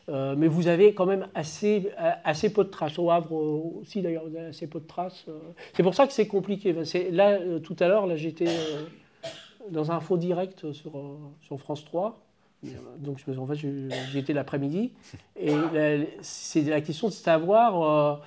[0.08, 1.90] Euh, mais vous avez quand même assez,
[2.24, 2.98] assez peu de traces.
[2.98, 3.32] Au Havre
[3.80, 5.24] aussi, d'ailleurs, vous avez assez peu de traces.
[5.28, 5.38] Euh.
[5.74, 6.74] C'est pour ça que c'est compliqué.
[7.10, 8.48] Là, euh, tout à l'heure, j'étais
[9.70, 10.92] dans un faux direct sur,
[11.40, 12.20] sur France 3.
[12.98, 14.92] Donc, en fait, j'y étais l'après-midi.
[15.38, 15.54] Et
[16.20, 18.22] c'est la question de savoir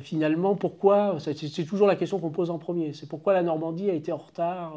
[0.00, 1.18] finalement pourquoi.
[1.20, 2.92] C'est toujours la question qu'on pose en premier.
[2.92, 4.76] C'est pourquoi la Normandie a été en retard.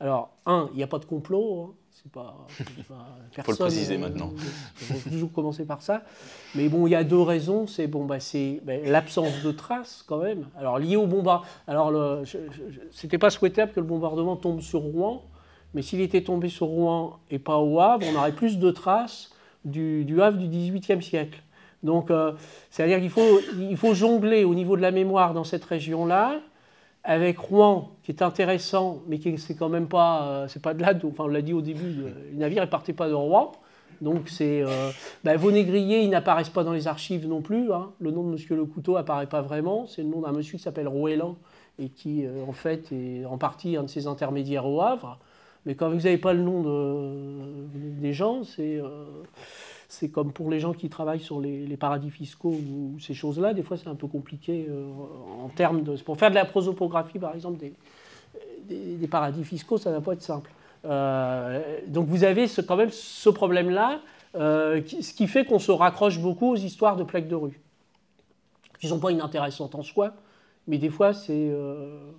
[0.00, 1.62] alors, un, il n'y a pas de complot.
[1.62, 1.74] Hein.
[2.02, 2.46] C'est pas,
[3.42, 4.32] faut le préciser maintenant.
[4.80, 6.02] Il faut toujours commencer par ça.
[6.54, 7.66] Mais bon, il y a deux raisons.
[7.66, 10.46] C'est bon, bah, c'est bah, l'absence de traces quand même.
[10.56, 11.46] Alors lié au bombardement.
[11.66, 12.22] Alors
[12.92, 15.24] c'était pas souhaitable que le bombardement tombe sur Rouen,
[15.74, 19.30] mais s'il était tombé sur Rouen et pas au Havre, on aurait plus de traces
[19.64, 21.42] du, du Havre du XVIIIe siècle.
[21.82, 22.32] Donc, euh,
[22.70, 26.40] c'est-à-dire qu'il faut, il faut jongler au niveau de la mémoire dans cette région-là
[27.04, 30.82] avec Rouen, qui est intéressant, mais qui c'est quand même pas, euh, c'est pas de
[30.82, 33.52] là, enfin on l'a dit au début, euh, les navires ne partaient pas de Rouen,
[34.00, 34.90] donc c'est, euh,
[35.24, 37.90] bah, vos négriers, ils n'apparaissent pas dans les archives non plus, hein.
[37.98, 40.64] le nom de Monsieur Le Couteau apparaît pas vraiment, c'est le nom d'un monsieur qui
[40.64, 41.36] s'appelle Rouélan,
[41.80, 45.20] et qui en fait est en partie un de ces intermédiaires au Havre.
[45.64, 46.64] Mais quand vous n'avez pas le nom
[47.72, 48.80] des gens, c'est
[49.88, 53.62] c'est comme pour les gens qui travaillent sur les, paradis fiscaux ou ces choses-là, des
[53.62, 54.68] fois c'est un peu compliqué
[55.42, 55.96] en termes de...
[55.96, 57.64] Pour faire de la prosopographie par exemple
[58.68, 60.50] des, paradis fiscaux, ça ne va pas être simple.
[61.86, 64.00] donc vous avez quand même ce problème-là
[64.34, 67.60] euh, ce qui fait qu'on se raccroche beaucoup aux histoires de plaques de rue,
[68.78, 70.12] qui ne sont pas inintéressantes en soi,
[70.66, 72.10] mais des fois, c'est euh,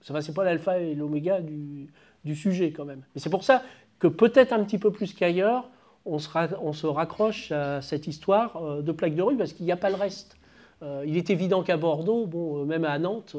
[0.00, 1.88] c'est pas l'alpha et l'oméga du,
[2.24, 3.02] du, sujet quand même.
[3.14, 3.62] Et c'est pour ça
[4.00, 5.68] que peut-être un petit peu plus qu'ailleurs,
[6.04, 9.76] on se, raccroche à cette histoire euh, de plaques de rue, parce qu'il n'y a
[9.76, 10.36] pas le reste.
[10.82, 13.36] Euh, il est évident qu'à Bordeaux, bon, même à Nantes,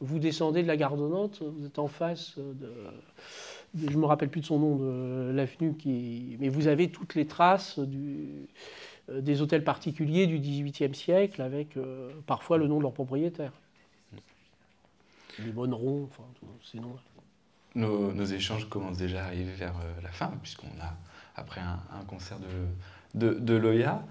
[0.00, 2.72] vous descendez de la gare de Nantes, vous êtes en face de
[3.74, 6.36] je me rappelle plus de son nom, de l'avenue, qui...
[6.40, 12.10] mais vous avez toutes les traces euh, des hôtels particuliers du XVIIIe siècle, avec euh,
[12.26, 13.52] parfois le nom de leur propriétaire.
[15.38, 17.00] Les Bonnerons, enfin, tous ces noms-là.
[17.76, 20.96] Nos, échanges commencent déjà à arriver vers euh, la fin, puisqu'on a,
[21.40, 24.02] après un, concert de, de, de Loya,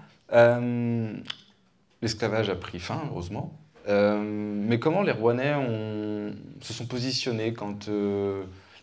[2.02, 3.52] l'esclavage a pris fin, heureusement.
[3.86, 7.88] mais comment les Rouennais ont, se sont positionnés quand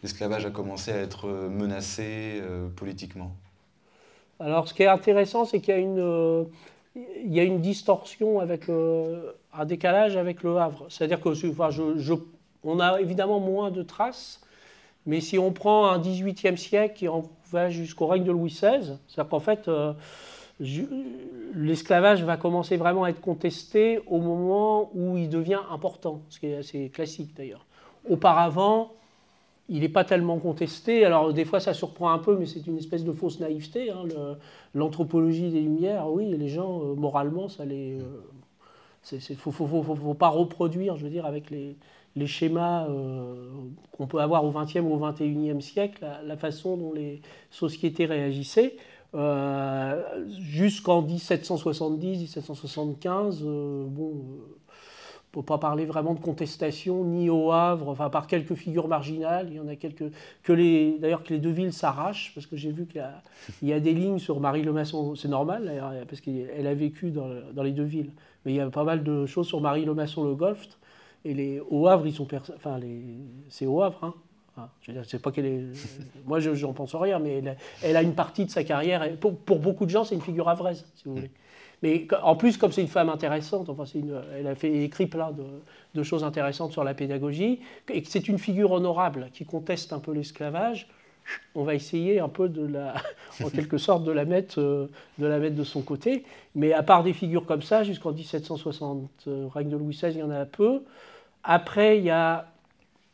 [0.04, 3.32] l'esclavage a commencé à être euh, menacé euh, politiquement?
[4.40, 6.44] Alors, ce qui est intéressant, c'est qu'il y a une, euh,
[6.96, 10.86] il y a une distorsion avec un décalage avec le Havre.
[10.90, 11.34] C'est-à-dire que
[12.80, 14.42] a évidemment moins de traces,
[15.08, 17.08] mais si on prend un 18e siècle qui
[17.52, 19.70] va jusqu'au règne de Louis XVI, c'est-à-dire qu'en fait,
[21.56, 26.48] l'esclavage va commencer vraiment à être contesté au moment où il devient important, ce qui
[26.48, 27.66] est assez classique d'ailleurs.
[28.10, 28.92] Auparavant,
[29.70, 31.06] il n'est pas tellement contesté.
[31.06, 33.92] Alors des fois ça surprend un peu, mais c'est une espèce de fausse naïveté.
[33.92, 34.04] Hein,
[34.74, 37.98] l'anthropologie des Lumières, oui, les gens, euh, moralement, ça les...
[39.12, 41.78] Il euh, ne faut, pas reproduire, je veux dire, avec les,
[42.26, 43.36] schémas euh,
[43.92, 48.76] qu'on peut avoir au XXe ou au XXIe siècle, la, façon dont les sociétés réagissaient.
[50.40, 54.16] Jusqu'en 1770-1775, bon
[55.38, 59.48] ne peut pas parler vraiment de contestation, ni au Havre, enfin par quelques figures marginales.
[59.50, 60.12] Il y en a quelques
[60.44, 63.04] que les, d'ailleurs que les deux villes s'arrachent, parce que j'ai vu qu'il
[63.64, 65.16] y, a des lignes sur Marie Le Masson.
[65.16, 65.72] C'est normal,
[66.08, 68.12] parce qu'elle a vécu dans, dans, les deux villes.
[68.46, 70.68] Mais il y a pas mal de choses sur Marie Le Masson, le Golfe.
[71.26, 73.02] Et les, au Havre, ils sont, enfin les,
[73.50, 74.14] c'est au Havre.
[74.58, 74.70] Hein.
[74.82, 75.64] je veux dire, pas qu'elle est.
[76.26, 77.44] Moi, je n'en pense rien, mais
[77.84, 79.18] elle a, une partie de sa carrière.
[79.20, 81.32] Pour, pour beaucoup de gens, c'est une figure havraise, si vous voulez.
[81.84, 85.32] Mais en plus, comme c'est une femme intéressante, enfin, une, elle a fait, écrit plein
[85.32, 87.60] de, choses intéressantes sur la pédagogie,
[87.92, 90.88] et que c'est une figure honorable qui conteste un peu l'esclavage,
[91.56, 92.96] on va essayer un peu de la,
[93.44, 96.24] en quelque sorte, de la mettre, euh, de la mettre de son côté.
[96.56, 100.20] Mais à part des figures comme ça, jusqu'en 1760, euh, règne de Louis XVI, il
[100.20, 100.84] y en a peu.
[101.44, 102.48] Après, il y a,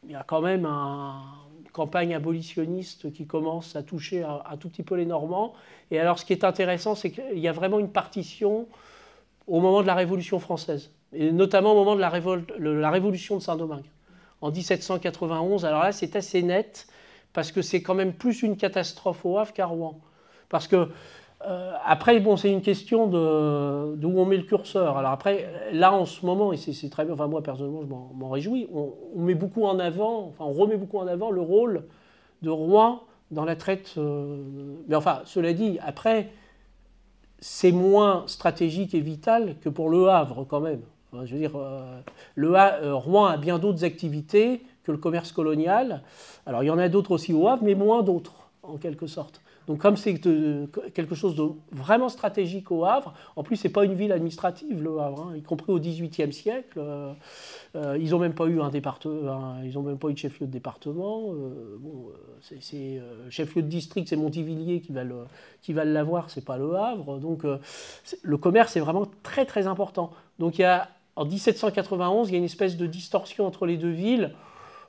[0.05, 1.22] il y a quand même un,
[1.74, 5.53] campagne abolitionniste qui commence à toucher un, tout petit peu les Normands.
[5.91, 8.68] Et alors, ce qui est intéressant, c'est qu'il y a vraiment une partition
[9.47, 12.11] au moment de la Révolution française, et notamment au moment de la,
[12.59, 13.89] la Révolution de Saint-Domingue,
[14.39, 15.66] en 1791.
[15.66, 16.88] Alors là, c'est assez net,
[17.34, 19.99] parce que c'est quand même plus une catastrophe au Havre qu'à Rouen.
[20.49, 20.89] Parce que
[21.45, 24.97] euh, après, bon, c'est une question de, où on met le curseur.
[24.97, 28.29] Alors après, là en ce moment, et c'est très bien, enfin moi personnellement je m'en
[28.29, 31.84] réjouis, on, met beaucoup en avant, enfin on remet beaucoup en avant le rôle
[32.43, 33.95] de Rouen dans la traite.
[33.97, 34.38] Euh,
[34.88, 36.29] mais enfin, cela dit, après,
[37.39, 40.81] c'est moins stratégique et vital que pour Le Havre quand même.
[41.11, 41.99] je veux dire, euh,
[42.36, 46.01] le Rouen a bien d'autres activités que le commerce colonial.
[46.45, 49.41] Alors il y en a d'autres aussi au Havre, mais moins d'autres en quelque sorte.
[49.67, 50.19] Donc comme c'est
[50.93, 54.99] quelque chose de vraiment stratégique au Havre, en plus c'est pas une ville administrative le
[54.99, 57.13] Havre, hein, y compris au XVIIIe siècle, euh,
[57.75, 58.69] euh, ils n'ont même pas eu un
[59.77, 61.27] ont de chef-lieu de département.
[61.29, 62.09] Euh, bon,
[62.41, 65.25] c'est chef-lieu de district, c'est Montivilliers qui va le,
[65.61, 67.19] qui va l'avoir, c'est pas le Havre.
[67.19, 67.43] Donc
[68.21, 70.11] le commerce est vraiment très très important.
[70.39, 73.91] Donc y a en 1791, il y a une espèce de distorsion entre les deux
[73.91, 74.34] villes.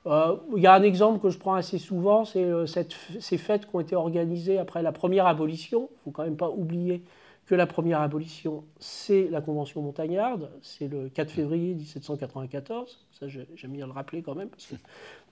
[0.06, 3.66] Euh, il y a un exemple que je prends assez souvent, c'est euh, ces fêtes
[3.66, 5.88] qui ont été organisées après la première abolition.
[5.90, 7.02] Il ne faut quand même pas oublier
[7.46, 13.06] que la première abolition, c'est la Convention montagnarde, c'est le 4 février 1794.
[13.12, 14.80] Ça, j'aime bien le rappeler quand même, parce que de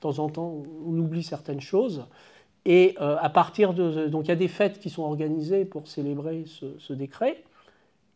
[0.00, 2.06] temps en temps, on oublie certaines choses.
[2.64, 4.06] Et euh, à partir de.
[4.08, 7.42] Donc il y a des fêtes qui sont organisées pour célébrer ce, ce décret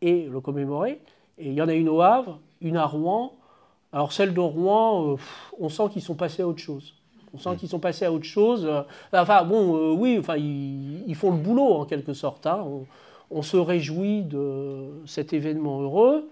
[0.01, 1.01] et le commémorer.
[1.37, 3.36] Et il y en a une au Havre, une à Rouen,
[3.97, 5.15] alors celle de Rouen, euh,
[5.59, 6.93] on sent qu'ils sont passés à autre chose.
[7.33, 7.55] On sent mm.
[7.55, 8.63] qu'ils sont passés à autre chose.
[8.63, 12.45] Euh, enfin bon, euh, oui, enfin ils, font le boulot en quelque sorte.
[12.45, 12.63] Hein.
[13.31, 16.29] On, se réjouit de cet événement heureux.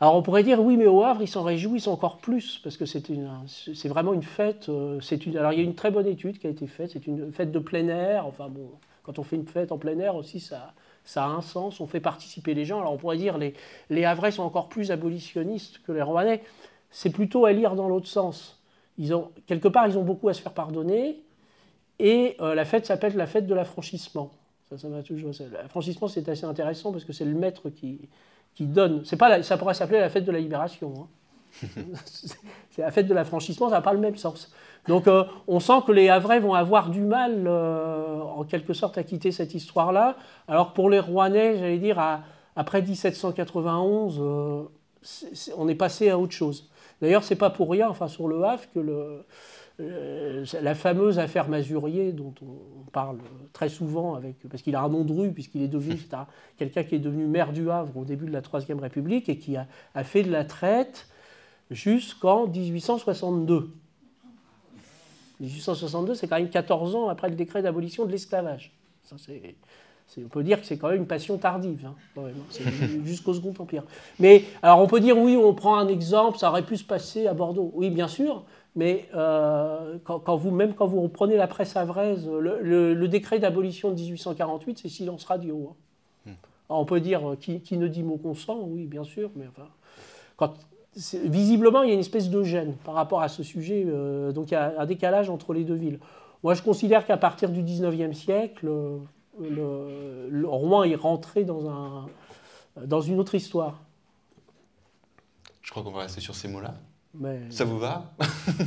[0.00, 2.86] Alors on pourrait dire oui, mais au Havre, ils s'en réjouissent encore plus, parce que
[2.86, 4.68] c'est vraiment une fête.
[4.68, 7.32] Une, alors il y a une très bonne étude qui a été faite, c'est une
[7.32, 8.24] fête de plein air.
[8.24, 8.70] Enfin bon,
[9.02, 10.74] quand on fait une fête en plein air aussi, ça,
[11.08, 12.80] ça a un sens, on fait participer les gens.
[12.80, 13.54] Alors on pourrait dire les,
[13.88, 16.42] les Havrais sont encore plus abolitionnistes que les Rouennais.
[16.90, 18.60] C'est plutôt à lire dans l'autre sens.
[18.98, 21.16] Ils ont, quelque part, ils ont beaucoup à se faire pardonner,
[21.98, 24.32] et euh, la fête s'appelle la fête de l'affranchissement.
[24.68, 25.32] Ça, ça toujours.
[25.50, 28.00] L'affranchissement, c'est assez intéressant parce que c'est le maître qui,
[28.54, 29.02] qui donne.
[29.18, 30.92] Pas ça pourrait s'appeler la fête de la libération.
[30.98, 31.06] Hein.
[32.70, 34.52] c'est la fête de l'affranchissement, ça n'a pas le même sens.
[34.86, 38.98] Donc euh, on sent que les Havrais vont avoir du mal, euh, en quelque sorte,
[38.98, 40.16] à quitter cette histoire-là.
[40.46, 42.00] Alors pour les Rouennais, j'allais dire,
[42.56, 44.62] après 1791, euh,
[45.56, 46.70] on est passé à autre chose.
[47.00, 49.24] D'ailleurs, c'est pas pour rien, enfin sur le Havre, que le,
[49.78, 53.18] la fameuse affaire Mazurier, dont on parle
[53.52, 55.96] très souvent, avec, parce qu'il a un nom de rue, puisqu'il est devenu
[56.58, 59.56] quelqu'un qui est devenu maire du Havre au début de la Troisième République et qui
[59.56, 59.66] a,
[60.02, 61.06] fait de la traite
[61.70, 63.70] jusqu'en 1862.
[65.40, 68.72] 1862, c'est quand même 14 ans après le décret d'abolition de l'esclavage.
[69.12, 72.22] on peut dire que c'est quand même une passion tardive, hein,
[73.04, 73.84] jusqu'au Second Empire.
[74.18, 77.26] Mais alors on peut dire oui, on prend un exemple, ça aurait pu se passer
[77.26, 77.70] à Bordeaux.
[77.74, 78.44] Oui, bien sûr,
[78.74, 83.90] mais euh, quand, vous, même quand vous reprenez la presse avraise, le, le, décret d'abolition
[83.90, 85.74] de 1848, c'est silence radio.
[86.26, 86.30] Hein.
[86.30, 86.34] Hmm.
[86.68, 89.68] on peut dire euh, qui, qui, ne dit mot consent, oui, bien sûr, mais enfin,
[90.36, 90.54] quand,
[90.96, 93.84] visiblement, il y a une espèce de gêne par rapport à ce sujet.
[93.86, 95.98] Euh, donc il y a un décalage entre les deux villes.
[96.42, 98.66] Moi, je considère qu'à partir du 19e siècle,
[99.40, 102.06] le, le, Rouen est rentré dans, un,
[102.84, 103.80] dans une autre histoire.
[105.62, 106.74] Je crois qu'on va rester sur ces mots-là.
[107.50, 108.12] Ça vous va?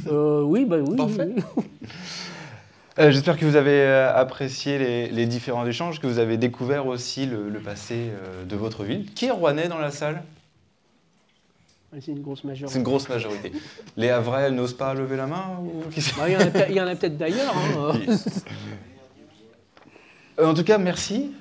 [0.07, 0.95] Euh, Oui, bah oui.
[0.95, 1.35] Parfait.
[2.99, 7.25] Euh, j'espère que vous avez euh, apprécié les, différents échanges, que vous avez découvert aussi
[7.25, 8.11] le, passé
[8.47, 9.11] de votre ville.
[9.13, 10.23] Qui est rouennais dans la salle?
[11.99, 12.71] C'est une grosse majorité.
[12.71, 13.51] C'est une grosse majorité.
[13.97, 15.59] Les Havrais n'osent pas lever la main
[16.17, 17.55] bah, Il y en a, peut-être d'ailleurs.
[17.55, 17.93] Hein.
[20.41, 21.33] En tout cas, merci,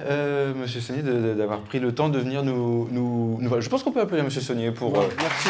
[0.56, 2.86] Monsieur Saunier, d'avoir pris le temps de venir nous.
[2.90, 4.92] nous, Je pense qu'on peut appeler Monsieur Saunier pour.
[4.92, 5.48] merci.